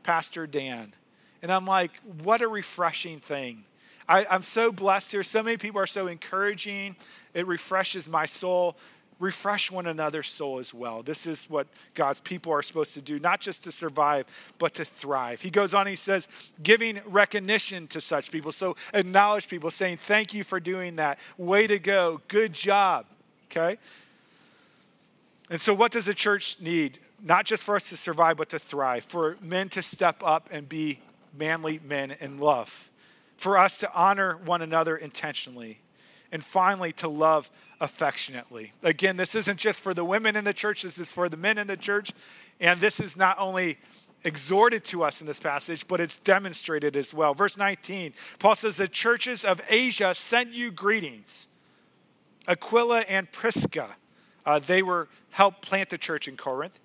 pastor 0.01 0.47
dan. 0.47 0.93
And 1.43 1.51
i'm 1.51 1.67
like 1.67 1.91
what 2.23 2.41
a 2.41 2.47
refreshing 2.47 3.19
thing 3.19 3.65
I, 4.07 4.25
I'm 4.29 4.41
so 4.41 4.71
blessed 4.71 5.11
here. 5.11 5.23
So 5.23 5.43
many 5.43 5.57
people 5.57 5.79
are 5.81 5.87
so 5.87 6.07
encouraging. 6.07 6.95
It 7.33 7.47
refreshes 7.47 8.07
my 8.07 8.25
soul. 8.25 8.77
Refresh 9.19 9.69
one 9.69 9.85
another's 9.85 10.27
soul 10.27 10.57
as 10.57 10.73
well. 10.73 11.03
This 11.03 11.27
is 11.27 11.47
what 11.47 11.67
God's 11.93 12.21
people 12.21 12.51
are 12.51 12.63
supposed 12.63 12.95
to 12.95 13.01
do, 13.01 13.19
not 13.19 13.39
just 13.39 13.63
to 13.65 13.71
survive, 13.71 14.25
but 14.57 14.73
to 14.75 14.85
thrive. 14.85 15.41
He 15.41 15.51
goes 15.51 15.75
on, 15.75 15.85
he 15.85 15.95
says, 15.95 16.27
giving 16.63 16.99
recognition 17.05 17.85
to 17.89 18.01
such 18.01 18.31
people. 18.31 18.51
So 18.51 18.75
acknowledge 18.93 19.47
people, 19.47 19.69
saying, 19.69 19.97
Thank 19.97 20.33
you 20.33 20.43
for 20.43 20.59
doing 20.59 20.95
that. 20.95 21.19
Way 21.37 21.67
to 21.67 21.77
go. 21.77 22.21
Good 22.27 22.53
job. 22.53 23.05
Okay? 23.45 23.77
And 25.51 25.61
so, 25.61 25.73
what 25.73 25.91
does 25.91 26.05
the 26.05 26.15
church 26.15 26.57
need? 26.59 26.97
Not 27.23 27.45
just 27.45 27.63
for 27.63 27.75
us 27.75 27.89
to 27.89 27.97
survive, 27.97 28.37
but 28.37 28.49
to 28.49 28.57
thrive, 28.57 29.05
for 29.05 29.37
men 29.41 29.69
to 29.69 29.83
step 29.83 30.23
up 30.25 30.49
and 30.51 30.67
be 30.67 30.99
manly 31.37 31.79
men 31.83 32.15
in 32.19 32.39
love 32.39 32.89
for 33.41 33.57
us 33.57 33.79
to 33.79 33.91
honor 33.95 34.37
one 34.45 34.61
another 34.61 34.95
intentionally, 34.95 35.79
and 36.31 36.43
finally, 36.43 36.91
to 36.93 37.07
love 37.07 37.49
affectionately. 37.79 38.71
Again, 38.83 39.17
this 39.17 39.33
isn't 39.33 39.57
just 39.57 39.81
for 39.81 39.95
the 39.95 40.05
women 40.05 40.35
in 40.35 40.43
the 40.43 40.53
church, 40.53 40.83
this 40.83 40.99
is 40.99 41.11
for 41.11 41.27
the 41.27 41.37
men 41.37 41.57
in 41.57 41.65
the 41.65 41.75
church. 41.75 42.11
And 42.59 42.79
this 42.79 42.99
is 42.99 43.17
not 43.17 43.39
only 43.39 43.79
exhorted 44.23 44.83
to 44.85 45.03
us 45.03 45.21
in 45.21 45.27
this 45.27 45.39
passage, 45.39 45.87
but 45.87 45.99
it's 45.99 46.17
demonstrated 46.17 46.95
as 46.95 47.15
well. 47.15 47.33
Verse 47.33 47.57
19, 47.57 48.13
Paul 48.37 48.53
says, 48.53 48.77
The 48.77 48.87
churches 48.87 49.43
of 49.43 49.59
Asia 49.67 50.13
send 50.13 50.53
you 50.53 50.69
greetings. 50.69 51.47
Aquila 52.47 52.99
and 53.01 53.31
Prisca, 53.31 53.95
uh, 54.45 54.59
they 54.59 54.83
were 54.83 55.09
helped 55.31 55.63
plant 55.63 55.89
the 55.89 55.97
church 55.97 56.27
in 56.27 56.37
Corinth. 56.37 56.79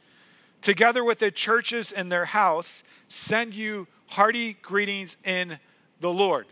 Together 0.62 1.04
with 1.04 1.18
the 1.18 1.30
churches 1.30 1.92
in 1.92 2.08
their 2.08 2.24
house, 2.24 2.82
send 3.08 3.54
you 3.54 3.86
hearty 4.06 4.54
greetings 4.62 5.18
in 5.22 5.58
the 6.00 6.12
Lord. 6.12 6.46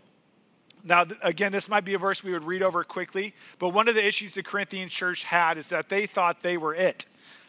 Now, 0.85 1.07
again, 1.23 1.51
this 1.51 1.69
might 1.69 1.85
be 1.85 1.95
a 1.95 1.99
verse 1.99 2.23
we 2.23 2.33
would 2.33 2.45
read 2.45 2.63
over 2.63 2.85
quickly, 2.85 3.35
but 3.59 3.71
one 3.71 3.89
of 3.89 3.95
the 3.95 4.07
issues 4.07 4.35
the 4.35 4.43
Corinthian 4.43 4.89
church 4.89 5.25
had 5.25 5.57
is 5.57 5.69
that 5.71 5.89
they 5.89 6.05
thought 6.05 6.43
they 6.43 6.59
were 6.59 6.75
it. 6.75 7.07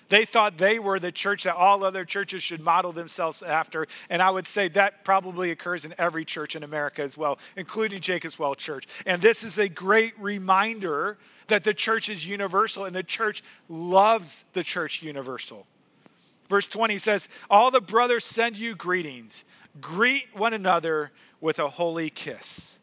They 0.10 0.24
thought 0.24 0.58
they 0.58 0.78
were 0.78 1.00
the 1.00 1.12
church 1.12 1.44
that 1.44 1.56
all 1.56 1.84
other 1.84 2.06
churches 2.06 2.44
should 2.44 2.62
model 2.62 2.92
themselves 2.92 3.42
after. 3.42 3.88
And 4.10 4.22
I 4.22 4.30
would 4.30 4.46
say 4.46 4.68
that 4.70 5.04
probably 5.04 5.52
occurs 5.52 5.84
in 5.84 5.96
every 5.98 6.24
church 6.24 6.56
in 6.56 6.64
America 6.64 7.02
as 7.02 7.18
well, 7.18 7.40
including 7.58 8.02
Jacob's 8.02 8.38
Well 8.38 8.56
Church. 8.56 8.88
And 9.06 9.22
this 9.22 9.44
is 9.44 9.58
a 9.58 9.68
great 9.68 10.14
reminder 10.20 11.18
that 11.48 11.64
the 11.64 11.74
church 11.74 12.08
is 12.08 12.28
universal 12.28 12.86
and 12.86 12.96
the 12.96 13.04
church 13.04 13.44
loves 13.68 14.46
the 14.54 14.64
church 14.64 15.02
universal. 15.02 15.66
Verse 16.50 16.68
20 16.68 17.00
says, 17.00 17.28
All 17.50 17.72
the 17.72 17.82
brothers 17.82 18.24
send 18.24 18.58
you 18.58 18.76
greetings. 18.76 19.44
Greet 19.82 20.28
one 20.34 20.54
another 20.54 21.12
with 21.42 21.60
a 21.60 21.70
holy 21.70 22.10
kiss. 22.10 22.80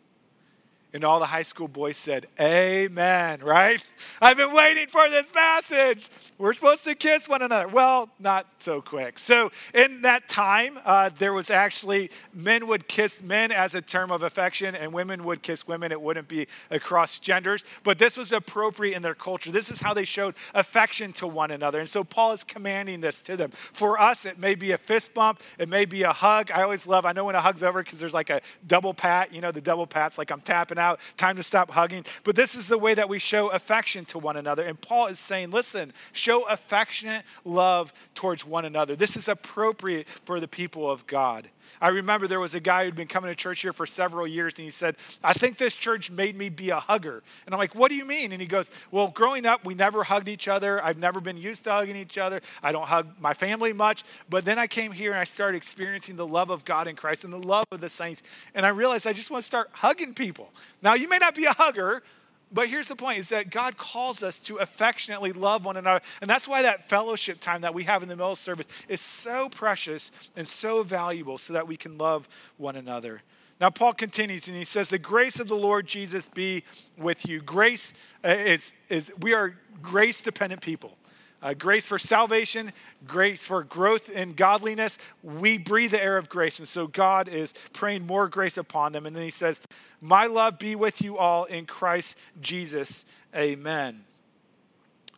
And 0.95 1.07
all 1.07 1.21
the 1.21 1.27
high 1.27 1.43
school 1.43 1.69
boys 1.69 1.97
said, 1.97 2.27
Amen, 2.39 3.41
right? 3.41 3.85
I've 4.21 4.37
been 4.37 4.53
waiting 4.53 4.89
for 4.89 5.09
this 5.09 5.31
passage. 5.31 6.11
We're 6.37 6.53
supposed 6.53 6.85
to 6.85 6.95
kiss 6.95 7.29
one 7.29 7.41
another. 7.41 7.67
Well, 7.67 8.11
not 8.19 8.47
so 8.59 8.83
quick. 8.83 9.19
So, 9.19 9.51
in 9.73 10.03
that 10.03 10.29
time, 10.29 10.79
uh, 10.85 11.11
there 11.19 11.33
was 11.33 11.51
actually 11.51 12.11
men 12.35 12.67
would 12.67 12.89
kiss 12.89 13.23
men 13.23 13.53
as 13.53 13.75
a 13.75 13.81
term 13.81 14.11
of 14.11 14.23
affection, 14.23 14.75
and 14.75 14.93
women 14.93 15.25
would 15.25 15.43
kiss 15.43 15.67
women. 15.67 15.93
It 15.93 16.01
wouldn't 16.01 16.29
be 16.29 16.47
across 16.71 17.19
genders, 17.19 17.65
but 17.85 17.99
this 17.99 18.19
was 18.19 18.33
appropriate 18.33 18.95
in 18.95 19.01
their 19.01 19.15
culture. 19.15 19.51
This 19.51 19.71
is 19.71 19.81
how 19.81 19.95
they 19.95 20.05
showed 20.05 20.35
affection 20.53 21.13
to 21.15 21.27
one 21.27 21.51
another. 21.51 21.81
And 21.81 21.89
so, 21.89 22.05
Paul 22.05 22.33
is 22.33 22.45
commanding 22.45 23.01
this 23.01 23.23
to 23.23 23.37
them. 23.37 23.51
For 23.73 23.99
us, 23.99 24.27
it 24.27 24.39
may 24.39 24.55
be 24.55 24.73
a 24.73 24.79
fist 24.79 25.15
bump, 25.15 25.41
it 25.59 25.71
may 25.71 25.87
be 25.87 26.03
a 26.03 26.13
hug. 26.13 26.51
I 26.51 26.63
always 26.63 26.87
love, 26.87 27.07
I 27.07 27.13
know 27.13 27.25
when 27.25 27.35
a 27.35 27.41
hug's 27.41 27.63
over 27.63 27.83
because 27.83 27.99
there's 27.99 28.15
like 28.15 28.29
a 28.29 28.43
double 28.67 28.93
pat, 28.93 29.33
you 29.33 29.41
know, 29.41 29.53
the 29.53 29.63
double 29.63 29.87
pat's 29.87 30.19
like 30.19 30.31
I'm 30.31 30.43
tapping 30.43 30.82
out, 30.83 31.01
time 31.17 31.37
to 31.37 31.43
stop 31.43 31.71
hugging. 31.71 32.05
But 32.25 32.37
this 32.37 32.55
is 32.55 32.69
the 32.69 32.77
way 32.77 32.93
that 32.95 33.09
we 33.09 33.19
show 33.19 33.49
affection 33.49 34.05
to 34.07 34.19
one 34.19 34.37
another. 34.37 34.65
And 34.65 34.79
Paul 34.79 35.07
is 35.07 35.19
saying, 35.19 35.51
listen, 35.51 35.93
show 36.13 36.43
affectionate 36.43 37.25
love 37.45 37.95
towards 38.15 38.45
one 38.45 38.65
another. 38.65 38.97
This 38.97 39.17
is 39.17 39.29
appropriate 39.29 40.09
for 40.09 40.41
the 40.41 40.49
people 40.49 40.91
of 40.91 41.07
God. 41.07 41.49
I 41.81 41.89
remember 41.89 42.27
there 42.27 42.41
was 42.41 42.55
a 42.55 42.61
guy 42.61 42.85
who'd 42.85 42.95
been 42.95 43.09
coming 43.09 43.31
to 43.31 43.35
church 43.35 43.63
here 43.63 43.73
for 43.73 43.87
several 43.87 44.27
years, 44.27 44.57
and 44.57 44.65
he 44.65 44.71
said, 44.71 44.97
I 45.23 45.33
think 45.33 45.59
this 45.59 45.75
church 45.75 46.11
made 46.11 46.37
me 46.37 46.49
be 46.49 46.71
a 46.71 46.81
hugger. 46.81 47.23
And 47.47 47.55
I'm 47.55 47.59
like, 47.59 47.75
What 47.75 47.91
do 47.91 47.97
you 47.97 48.05
mean? 48.05 48.33
And 48.33 48.41
he 48.41 48.47
goes, 48.47 48.71
Well, 48.91 49.09
growing 49.09 49.47
up, 49.47 49.65
we 49.65 49.75
never 49.75 50.05
hugged 50.05 50.29
each 50.29 50.49
other. 50.49 50.83
I've 50.85 50.99
never 50.99 51.21
been 51.21 51.37
used 51.37 51.65
to 51.65 51.73
hugging 51.73 51.97
each 51.97 52.19
other. 52.19 52.41
I 52.63 52.73
don't 52.73 52.87
hug 52.87 53.09
my 53.21 53.35
family 53.35 53.73
much. 53.73 54.05
But 54.29 54.45
then 54.45 54.59
I 54.59 54.67
came 54.67 54.93
here 54.93 55.11
and 55.13 55.21
I 55.21 55.25
started 55.25 55.57
experiencing 55.57 56.17
the 56.17 56.27
love 56.27 56.51
of 56.51 56.65
God 56.65 56.89
in 56.89 56.97
Christ 56.97 57.25
and 57.25 57.33
the 57.33 57.39
love 57.39 57.67
of 57.71 57.81
the 57.81 57.89
saints. 57.89 58.23
And 58.55 58.65
I 58.65 58.71
realized 58.71 59.07
I 59.07 59.13
just 59.13 59.31
want 59.31 59.43
to 59.43 59.47
start 59.47 59.71
hugging 59.73 60.15
people. 60.15 60.51
Now, 60.83 60.95
you 60.95 61.09
may 61.09 61.19
not 61.19 61.35
be 61.35 61.45
a 61.45 61.53
hugger, 61.53 62.03
but 62.53 62.69
here's 62.69 62.89
the 62.89 62.97
point 62.97 63.19
is 63.19 63.31
that 63.31 63.51
God 63.51 63.77
calls 63.77 64.23
us 64.23 64.39
to 64.41 64.57
affectionately 64.57 65.33
love 65.33 65.65
one 65.65 65.77
another. 65.77 66.05
And 66.21 66.29
that's 66.29 66.47
why 66.47 66.63
that 66.63 66.89
fellowship 66.89 67.41
time 67.41 67.63
that 67.63 67.75
we 67.75 67.85
have 67.85 68.03
in 68.03 68.09
the 68.09 68.17
middle 68.17 68.37
service 68.37 68.67
is 68.89 69.01
so 69.01 69.49
precious 69.49 70.11
and 70.37 70.47
so 70.47 70.83
valuable 70.83 71.39
so 71.39 71.53
that 71.55 71.67
we 71.67 71.77
can 71.77 71.97
love 71.97 72.29
one 72.59 72.77
another. 72.77 73.23
Now, 73.61 73.71
Paul 73.71 73.95
continues 73.95 74.49
and 74.49 74.57
he 74.57 74.65
says, 74.65 74.91
The 74.91 74.99
grace 74.99 75.39
of 75.39 75.49
the 75.49 75.55
Lord 75.55 75.87
Jesus 75.87 76.29
be 76.29 76.65
with 76.99 77.27
you. 77.27 77.41
Grace 77.41 77.95
uh, 78.25 78.29
is, 78.31 78.73
is 78.89 79.13
we 79.21 79.35
are 79.35 79.57
grace 79.81 80.21
dependent 80.21 80.61
people 80.61 80.97
uh, 81.43 81.55
grace 81.55 81.87
for 81.87 81.99
salvation, 81.99 82.71
grace 83.07 83.47
for 83.47 83.65
growth 83.65 84.09
in 84.09 84.35
godliness. 84.35 84.99
We 85.23 85.59
breathe 85.59 85.91
the 85.91 86.03
air 86.03 86.17
of 86.17 86.29
grace. 86.29 86.59
And 86.59 86.69
so 86.69 86.87
God 86.87 87.29
is 87.29 87.53
praying 87.73 88.07
more 88.07 88.29
grace 88.29 88.57
upon 88.57 88.93
them. 88.93 89.07
And 89.07 89.17
then 89.17 89.25
he 89.25 89.31
says, 89.31 89.61
My 90.01 90.27
love 90.27 90.59
be 90.59 90.77
with 90.77 91.03
you 91.03 91.19
all 91.19 91.45
in 91.45 91.67
Christ 91.67 92.19
Jesus. 92.41 93.05
Amen. 93.35 94.05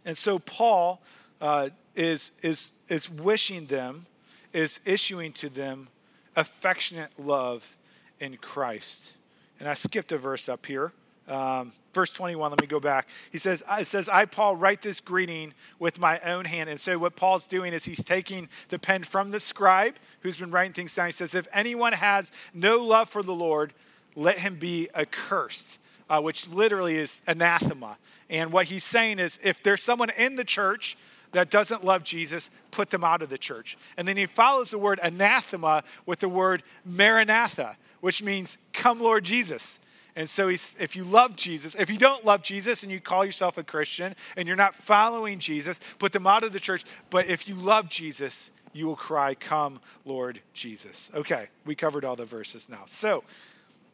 And 0.05 0.17
so 0.17 0.39
Paul 0.39 1.03
uh, 1.41 1.71
is, 1.95 2.33
is, 2.43 2.73
is 2.89 3.11
wishing 3.11 3.67
them, 3.67 4.07
is 4.53 4.81
issuing 4.85 5.33
to 5.33 5.49
them 5.49 5.89
affectionate 6.37 7.19
love 7.19 7.77
in 8.21 8.37
Christ. 8.37 9.15
And 9.61 9.69
I 9.69 9.75
skipped 9.75 10.13
a 10.13 10.19
verse 10.19 10.49
up 10.49 10.67
here. 10.67 10.93
Um, 11.27 11.73
verse 11.95 12.11
21, 12.11 12.51
let 12.51 12.61
me 12.61 12.67
go 12.67 12.81
back. 12.81 13.09
He 13.33 13.39
says, 13.39 13.63
It 13.79 13.87
says, 13.87 14.09
I, 14.09 14.27
Paul, 14.27 14.57
write 14.57 14.83
this 14.83 15.01
greeting 15.01 15.55
with 15.79 15.99
my 15.99 16.21
own 16.21 16.45
hand. 16.45 16.69
And 16.69 16.79
so, 16.79 16.99
what 16.99 17.17
Paul's 17.17 17.47
doing 17.47 17.73
is 17.73 17.85
he's 17.85 18.05
taking 18.05 18.49
the 18.69 18.79
pen 18.79 19.05
from 19.05 19.29
the 19.29 19.41
scribe 19.41 19.97
who's 20.21 20.37
been 20.37 20.51
writing 20.51 20.75
things 20.75 20.95
down. 20.95 21.07
He 21.07 21.13
says, 21.13 21.35
If 21.35 21.49
anyone 21.53 21.95
has 21.95 22.31
no 22.53 22.79
love 22.79 23.09
for 23.09 23.23
the 23.23 23.35
Lord, 23.35 23.73
let 24.15 24.39
him 24.39 24.57
be 24.57 24.89
accursed, 24.95 25.79
uh, 26.11 26.21
which 26.21 26.49
literally 26.49 26.97
is 26.97 27.23
anathema. 27.27 27.97
And 28.29 28.53
what 28.53 28.67
he's 28.67 28.85
saying 28.85 29.19
is, 29.19 29.39
if 29.43 29.63
there's 29.63 29.83
someone 29.83 30.11
in 30.11 30.37
the 30.37 30.45
church 30.45 30.97
that 31.33 31.51
doesn't 31.51 31.85
love 31.85 32.05
Jesus, 32.05 32.51
put 32.71 32.91
them 32.91 33.03
out 33.03 33.23
of 33.23 33.31
the 33.31 33.39
church. 33.39 33.79
And 33.97 34.07
then 34.07 34.17
he 34.17 34.27
follows 34.27 34.71
the 34.71 34.79
word 34.79 35.01
anathema 35.03 35.85
with 36.05 36.21
the 36.21 36.29
word 36.29 36.63
maranatha, 36.85 37.77
which 38.01 38.23
means, 38.23 38.59
Come, 38.75 39.01
Lord 39.01 39.25
Jesus. 39.25 39.81
And 40.17 40.31
so, 40.31 40.49
if 40.49 40.95
you 40.95 41.03
love 41.03 41.35
Jesus, 41.35 41.75
if 41.75 41.91
you 41.91 41.99
don't 41.99 42.25
love 42.25 42.43
Jesus 42.43 42.85
and 42.85 42.93
you 42.93 43.01
call 43.01 43.25
yourself 43.25 43.59
a 43.59 43.65
Christian 43.65 44.15
and 44.37 44.47
you're 44.47 44.57
not 44.57 44.75
following 44.75 45.41
Jesus, 45.41 45.81
put 45.99 46.13
them 46.13 46.27
out 46.27 46.45
of 46.45 46.53
the 46.53 46.61
church. 46.61 46.85
But 47.11 47.27
if 47.27 47.49
you 47.49 47.57
love 47.57 47.89
Jesus, 47.89 48.53
you 48.73 48.87
will 48.87 48.97
cry, 48.97 49.35
Come, 49.35 49.81
Lord 50.05 50.41
Jesus. 50.53 51.11
Okay, 51.15 51.49
we 51.65 51.75
covered 51.75 52.05
all 52.05 52.15
the 52.15 52.25
verses 52.25 52.69
now. 52.69 52.83
So, 52.87 53.25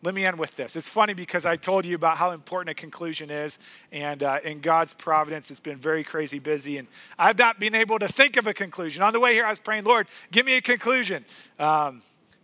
let 0.03 0.15
me 0.15 0.25
end 0.25 0.39
with 0.39 0.57
this. 0.57 0.77
It's 0.77 0.89
funny 0.89 1.13
because 1.13 1.45
I 1.45 1.57
told 1.57 1.85
you 1.85 1.95
about 1.95 2.17
how 2.17 2.31
important 2.31 2.71
a 2.71 2.75
conclusion 2.75 3.31
is, 3.31 3.59
and 3.93 4.23
uh, 4.23 4.41
in 4.45 4.61
God's 4.61 4.95
providence, 4.95 5.51
it's 5.51 5.61
been 5.61 5.77
very 5.79 6.03
crazy 6.03 6.39
busy, 6.39 6.79
and 6.79 6.89
I've 7.19 7.39
not 7.39 7.59
been 7.59 7.75
able 7.75 7.99
to 7.99 8.09
think 8.09 8.37
of 8.37 8.47
a 8.47 8.55
conclusion. 8.55 9.03
On 9.03 9.13
the 9.13 9.21
way 9.21 9.35
here, 9.35 9.45
I 9.45 9.51
was 9.51 9.61
praying, 9.61 9.85
Lord, 9.85 10.07
give 10.33 10.47
me 10.47 10.57
a 10.57 10.63
conclusion. 10.63 11.25
Um, 11.59 12.01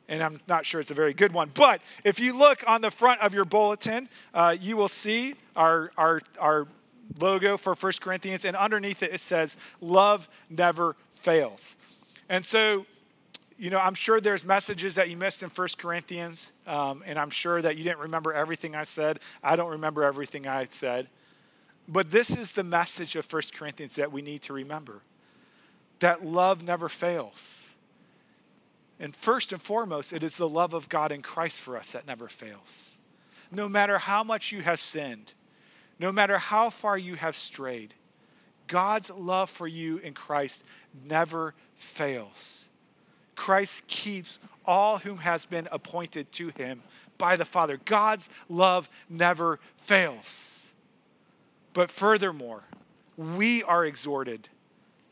and 0.09 0.23
I'm 0.23 0.41
not 0.47 0.65
sure 0.65 0.81
it's 0.81 0.91
a 0.91 0.95
very 0.95 1.15
good 1.15 1.33
one. 1.33 1.51
But 1.55 1.81
if 2.05 2.21
you 2.21 2.37
look 2.37 2.63
on 2.67 2.81
the 2.81 2.91
front 2.91 3.21
of 3.21 3.35
your 3.35 3.45
bulletin, 3.45 4.09
uh, 4.35 4.57
you 4.59 4.77
will 4.77 4.89
see 4.89 5.35
our, 5.55 5.91
our, 5.97 6.21
our 6.39 6.67
logo 7.19 7.57
for 7.57 7.75
1 7.75 7.93
Corinthians, 8.01 8.45
and 8.45 8.57
underneath 8.57 9.03
it, 9.03 9.13
it 9.13 9.21
says, 9.21 9.57
Love 9.81 10.29
never 10.51 10.97
fails. 11.15 11.77
And 12.29 12.45
so, 12.45 12.87
you 13.59 13.71
know, 13.71 13.79
I'm 13.79 13.95
sure 13.95 14.21
there's 14.21 14.45
messages 14.45 14.95
that 14.97 15.09
you 15.09 15.17
missed 15.17 15.43
in 15.43 15.51
1 15.51 15.69
Corinthians, 15.79 16.53
um, 16.67 17.03
and 17.07 17.19
I'm 17.19 17.31
sure 17.31 17.63
that 17.63 17.77
you 17.77 17.85
didn't 17.85 18.01
remember 18.01 18.33
everything 18.33 18.75
I 18.75 18.83
said. 18.83 19.21
I 19.43 19.57
don't 19.57 19.71
remember 19.71 20.05
everything 20.05 20.47
I 20.47 20.67
said. 20.67 21.09
But 21.89 22.11
this 22.11 22.37
is 22.37 22.53
the 22.53 22.65
message 22.65 23.17
of 23.17 23.33
1 23.33 23.43
Corinthians 23.55 23.95
that 23.97 24.11
we 24.11 24.23
need 24.23 24.43
to 24.43 24.53
remember 24.53 25.03
that 25.99 26.27
love 26.27 26.63
never 26.63 26.91
fails 26.91 27.67
and 28.99 29.15
first 29.15 29.53
and 29.53 29.61
foremost, 29.61 30.13
it 30.13 30.23
is 30.23 30.37
the 30.37 30.49
love 30.49 30.73
of 30.73 30.89
God 30.89 31.13
in 31.13 31.23
Christ 31.23 31.61
for 31.61 31.77
us 31.77 31.93
that 31.93 32.07
never 32.07 32.29
fails. 32.29 32.99
No 33.53 33.69
matter 33.69 33.99
how 33.99 34.25
much 34.25 34.53
you 34.53 34.63
have 34.63 34.81
sinned, 34.81 35.35
no 35.99 36.11
matter 36.11 36.39
how 36.39 36.71
far 36.71 36.97
you 36.97 37.17
have 37.17 37.37
strayed, 37.37 37.95
God's 38.67 39.11
love 39.11 39.51
for 39.51 39.69
you 39.69 39.99
in 39.99 40.15
Christ 40.15 40.65
never 41.05 41.55
fails. 41.77 42.69
Christ 43.35 43.87
keeps 43.87 44.39
all 44.65 44.99
whom 44.99 45.19
has 45.19 45.45
been 45.45 45.69
appointed 45.71 46.33
to 46.33 46.49
him 46.49 46.83
by 47.19 47.37
the 47.37 47.45
Father. 47.45 47.79
God's 47.85 48.29
love 48.49 48.89
never 49.09 49.61
fails. 49.77 50.67
But 51.73 51.91
furthermore, 51.91 52.65
we 53.17 53.63
are 53.63 53.85
exhorted 53.85 54.49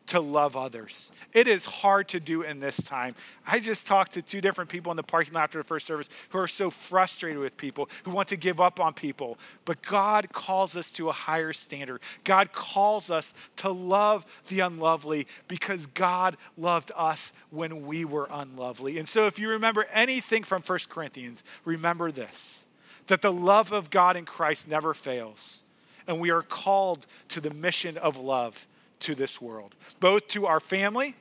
to 0.07 0.20
love 0.20 0.57
others. 0.57 1.11
It 1.32 1.48
is 1.48 1.64
hard 1.64 2.09
to 2.09 2.20
do 2.20 2.42
in 2.42 2.61
this 2.61 2.76
time. 2.76 3.14
I 3.46 3.59
just 3.59 3.86
talked 3.86 4.12
to 4.12 4.22
two 4.22 4.40
different 4.40 4.68
people 4.68 4.92
in 4.92 4.96
the 4.96 5.02
parking 5.02 5.32
lot 5.32 5.44
after 5.44 5.59
the 5.59 5.64
first 5.64 5.86
service 5.86 6.09
who 6.28 6.38
are 6.38 6.46
so 6.48 6.70
frustrated 6.70 7.38
with 7.38 7.57
people, 7.57 7.88
who 8.05 8.11
want 8.11 8.28
to 8.28 8.36
give 8.36 8.61
up 8.61 8.80
on 8.80 8.92
people. 8.92 9.38
But 9.64 9.82
God 9.82 10.32
calls 10.32 10.76
us 10.76 10.90
to 10.92 11.09
a 11.09 11.12
higher 11.12 11.52
standard. 11.52 12.00
God 12.24 12.52
calls 12.52 13.11
us 13.11 13.34
to 13.57 13.70
love 13.70 14.26
the 14.48 14.61
unlovely 14.61 15.26
because 15.48 15.86
God 15.86 16.36
loved 16.59 16.92
us 16.94 17.32
when 17.50 17.86
we 17.86 18.05
were 18.05 18.28
unlovely. 18.30 18.98
And 18.98 19.09
so 19.09 19.26
if 19.26 19.38
you 19.38 19.48
remember 19.48 19.86
anything 19.92 20.44
from 20.44 20.62
1 20.62 20.78
Corinthians, 20.88 21.42
remember 21.64 22.11
this 22.11 22.66
that 23.07 23.20
the 23.20 23.32
love 23.32 23.70
of 23.70 23.90
God 23.90 24.16
in 24.16 24.24
Christ 24.24 24.66
never 24.66 24.94
fails. 24.94 25.62
And 26.07 26.20
we 26.20 26.30
are 26.30 26.40
called 26.40 27.07
to 27.28 27.40
the 27.40 27.50
mission 27.50 27.98
of 27.98 28.16
love 28.16 28.66
to 29.01 29.14
this 29.14 29.40
world, 29.40 29.74
both 30.01 30.28
to 30.28 30.47
our 30.47 30.61
family 30.61 31.14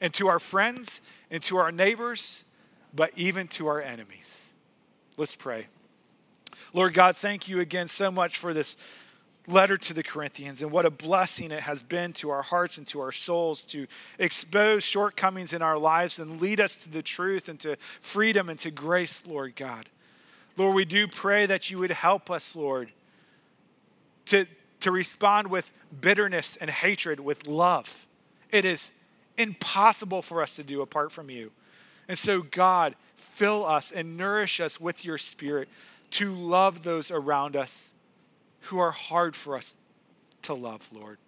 and 0.00 0.12
to 0.14 0.28
our 0.28 0.38
friends 0.38 1.00
and 1.30 1.42
to 1.44 1.56
our 1.56 1.72
neighbors, 1.72 2.44
but 2.94 3.10
even 3.16 3.48
to 3.48 3.66
our 3.66 3.80
enemies. 3.80 4.50
Let's 5.16 5.36
pray. 5.36 5.66
Lord 6.72 6.94
God, 6.94 7.16
thank 7.16 7.48
you 7.48 7.60
again 7.60 7.88
so 7.88 8.10
much 8.10 8.38
for 8.38 8.52
this 8.52 8.76
letter 9.48 9.76
to 9.76 9.94
the 9.94 10.02
Corinthians 10.02 10.60
and 10.60 10.70
what 10.70 10.84
a 10.84 10.90
blessing 10.90 11.50
it 11.52 11.62
has 11.62 11.82
been 11.82 12.12
to 12.14 12.30
our 12.30 12.42
hearts 12.42 12.78
and 12.78 12.86
to 12.88 13.00
our 13.00 13.12
souls 13.12 13.62
to 13.64 13.86
expose 14.18 14.84
shortcomings 14.84 15.52
in 15.52 15.62
our 15.62 15.78
lives 15.78 16.18
and 16.18 16.40
lead 16.40 16.60
us 16.60 16.82
to 16.82 16.90
the 16.90 17.02
truth 17.02 17.48
and 17.48 17.60
to 17.60 17.76
freedom 18.00 18.48
and 18.48 18.58
to 18.58 18.70
grace, 18.70 19.26
Lord 19.26 19.54
God. 19.56 19.88
Lord, 20.56 20.74
we 20.74 20.84
do 20.84 21.06
pray 21.06 21.46
that 21.46 21.70
you 21.70 21.78
would 21.78 21.90
help 21.90 22.30
us, 22.30 22.56
Lord, 22.56 22.90
to, 24.26 24.46
to 24.86 24.92
respond 24.92 25.48
with 25.48 25.72
bitterness 26.00 26.54
and 26.54 26.70
hatred 26.70 27.18
with 27.18 27.48
love. 27.48 28.06
It 28.52 28.64
is 28.64 28.92
impossible 29.36 30.22
for 30.22 30.40
us 30.40 30.54
to 30.54 30.62
do 30.62 30.80
apart 30.80 31.10
from 31.10 31.28
you. 31.28 31.50
And 32.06 32.16
so, 32.16 32.42
God, 32.42 32.94
fill 33.16 33.66
us 33.66 33.90
and 33.90 34.16
nourish 34.16 34.60
us 34.60 34.80
with 34.80 35.04
your 35.04 35.18
spirit 35.18 35.68
to 36.10 36.30
love 36.30 36.84
those 36.84 37.10
around 37.10 37.56
us 37.56 37.94
who 38.60 38.78
are 38.78 38.92
hard 38.92 39.34
for 39.34 39.56
us 39.56 39.76
to 40.42 40.54
love, 40.54 40.88
Lord. 40.92 41.18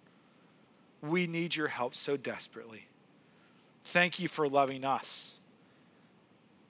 We 1.01 1.27
need 1.27 1.57
your 1.57 1.67
help 1.67 1.95
so 1.95 2.15
desperately. 2.15 2.87
Thank 3.83 4.21
you 4.21 4.29
for 4.29 4.47
loving 4.47 4.85
us 4.85 5.41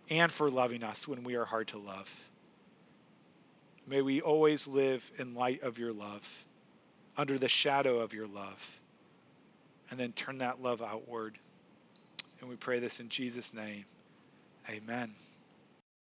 and 0.09 0.31
for 0.31 0.49
loving 0.49 0.81
us 0.81 1.07
when 1.07 1.23
we 1.23 1.35
are 1.35 1.45
hard 1.45 1.67
to 1.67 1.77
love. 1.77 2.27
May 3.85 4.01
we 4.01 4.21
always 4.21 4.67
live 4.67 5.11
in 5.19 5.35
light 5.35 5.61
of 5.61 5.77
your 5.77 5.93
love 5.93 6.47
under 7.19 7.37
the 7.37 7.49
shadow 7.49 7.99
of 7.99 8.13
your 8.13 8.27
love. 8.27 8.79
And 9.91 9.99
then 9.99 10.13
turn 10.13 10.37
that 10.37 10.61
love 10.61 10.81
outward. 10.81 11.37
And 12.39 12.49
we 12.49 12.55
pray 12.55 12.79
this 12.79 13.01
in 13.01 13.09
Jesus' 13.09 13.53
name. 13.53 13.83
Amen. 14.69 15.11